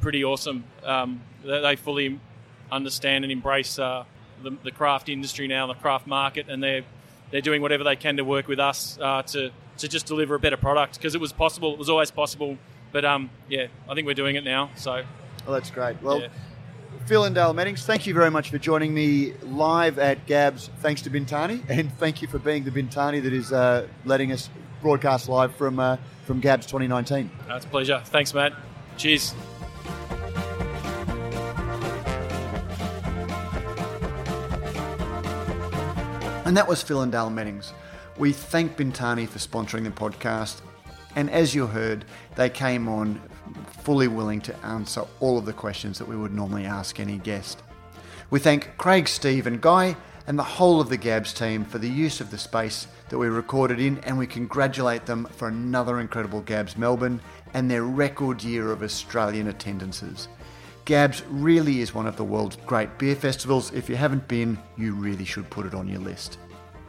pretty 0.01 0.23
awesome. 0.23 0.63
Um, 0.83 1.21
they, 1.43 1.75
fully 1.75 2.19
understand 2.71 3.23
and 3.23 3.31
embrace 3.31 3.79
uh, 3.79 4.03
the, 4.43 4.51
the 4.63 4.71
craft 4.71 5.09
industry 5.09 5.47
now, 5.47 5.67
the 5.67 5.73
craft 5.73 6.07
market, 6.07 6.47
and 6.49 6.61
they're 6.61 6.83
they're 7.29 7.41
doing 7.41 7.61
whatever 7.61 7.83
they 7.83 7.95
can 7.95 8.17
to 8.17 8.23
work 8.23 8.47
with 8.47 8.59
us 8.59 8.97
uh, 9.01 9.21
to 9.23 9.51
to 9.77 9.87
just 9.87 10.05
deliver 10.05 10.35
a 10.35 10.39
better 10.39 10.57
product 10.57 10.95
because 10.95 11.15
it 11.15 11.21
was 11.21 11.33
possible. 11.33 11.73
It 11.73 11.79
was 11.79 11.89
always 11.89 12.11
possible, 12.11 12.57
but 12.91 13.05
um, 13.05 13.29
yeah, 13.49 13.67
I 13.89 13.93
think 13.95 14.07
we're 14.07 14.13
doing 14.13 14.35
it 14.35 14.43
now. 14.43 14.69
So 14.75 15.03
Well, 15.45 15.53
that's 15.53 15.71
great. 15.71 16.01
Well, 16.01 16.21
Yeah. 16.21 16.27
Phil 17.05 17.23
and 17.23 17.33
Dale 17.33 17.53
Meddings, 17.53 17.85
thank 17.85 18.05
you 18.05 18.13
very 18.13 18.29
much 18.29 18.49
for 18.49 18.57
joining 18.57 18.93
me 18.93 19.31
live 19.41 19.97
at 19.97 20.25
Gabs. 20.25 20.69
Thanks 20.81 21.01
to 21.03 21.09
Bintani, 21.09 21.61
and 21.69 21.91
thank 21.99 22.21
you 22.21 22.27
for 22.27 22.37
being 22.37 22.65
the 22.65 22.71
Bintani 22.71 23.23
that 23.23 23.31
is 23.31 23.53
uh, 23.53 23.87
letting 24.03 24.33
us 24.33 24.49
broadcast 24.81 25.29
live 25.29 25.55
from 25.55 25.79
uh, 25.79 25.97
from 26.25 26.41
Gabs 26.41 26.65
2019. 26.65 27.29
That's 27.47 27.63
a 27.65 27.67
pleasure. 27.69 28.01
Thanks, 28.05 28.33
Matt. 28.33 28.53
Cheers. 28.97 29.33
And 36.45 36.55
that 36.55 36.65
was 36.67 36.81
Phil 36.81 37.01
and 37.01 37.11
Dale 37.11 37.29
Meddings. 37.29 37.73
We 38.17 38.31
thank 38.31 38.77
Bintani 38.77 39.27
for 39.27 39.37
sponsoring 39.37 39.83
the 39.83 39.89
podcast. 39.89 40.61
And 41.17 41.31
as 41.31 41.55
you 41.55 41.65
heard, 41.65 42.05
they 42.35 42.47
came 42.47 42.87
on 42.87 43.19
fully 43.81 44.07
willing 44.07 44.39
to 44.41 44.55
answer 44.63 45.01
all 45.19 45.39
of 45.39 45.45
the 45.45 45.51
questions 45.51 45.97
that 45.97 46.07
we 46.07 46.15
would 46.15 46.31
normally 46.31 46.65
ask 46.65 46.99
any 46.99 47.17
guest. 47.17 47.63
We 48.29 48.39
thank 48.39 48.77
Craig, 48.77 49.07
Steve, 49.07 49.47
and 49.47 49.59
Guy, 49.59 49.97
and 50.27 50.37
the 50.37 50.43
whole 50.43 50.79
of 50.79 50.89
the 50.89 50.97
Gabs 50.97 51.33
team 51.33 51.65
for 51.65 51.79
the 51.79 51.89
use 51.89 52.21
of 52.21 52.29
the 52.29 52.37
space 52.37 52.85
that 53.09 53.17
we 53.17 53.29
recorded 53.29 53.79
in, 53.79 53.97
and 54.03 54.15
we 54.15 54.27
congratulate 54.27 55.07
them 55.07 55.25
for 55.31 55.47
another 55.47 55.99
incredible 56.01 56.41
Gabs 56.41 56.77
Melbourne 56.77 57.19
and 57.55 57.71
their 57.71 57.83
record 57.83 58.43
year 58.43 58.71
of 58.71 58.83
Australian 58.83 59.47
attendances. 59.47 60.27
Gabs 60.85 61.23
really 61.31 61.81
is 61.81 61.95
one 61.95 62.05
of 62.05 62.15
the 62.15 62.23
world's 62.23 62.57
great 62.67 62.95
beer 62.99 63.15
festivals. 63.15 63.73
If 63.73 63.89
you 63.89 63.95
haven't 63.95 64.27
been, 64.27 64.59
you 64.77 64.93
really 64.93 65.25
should 65.25 65.49
put 65.49 65.65
it 65.65 65.73
on 65.73 65.87
your 65.87 66.01
list. 66.01 66.37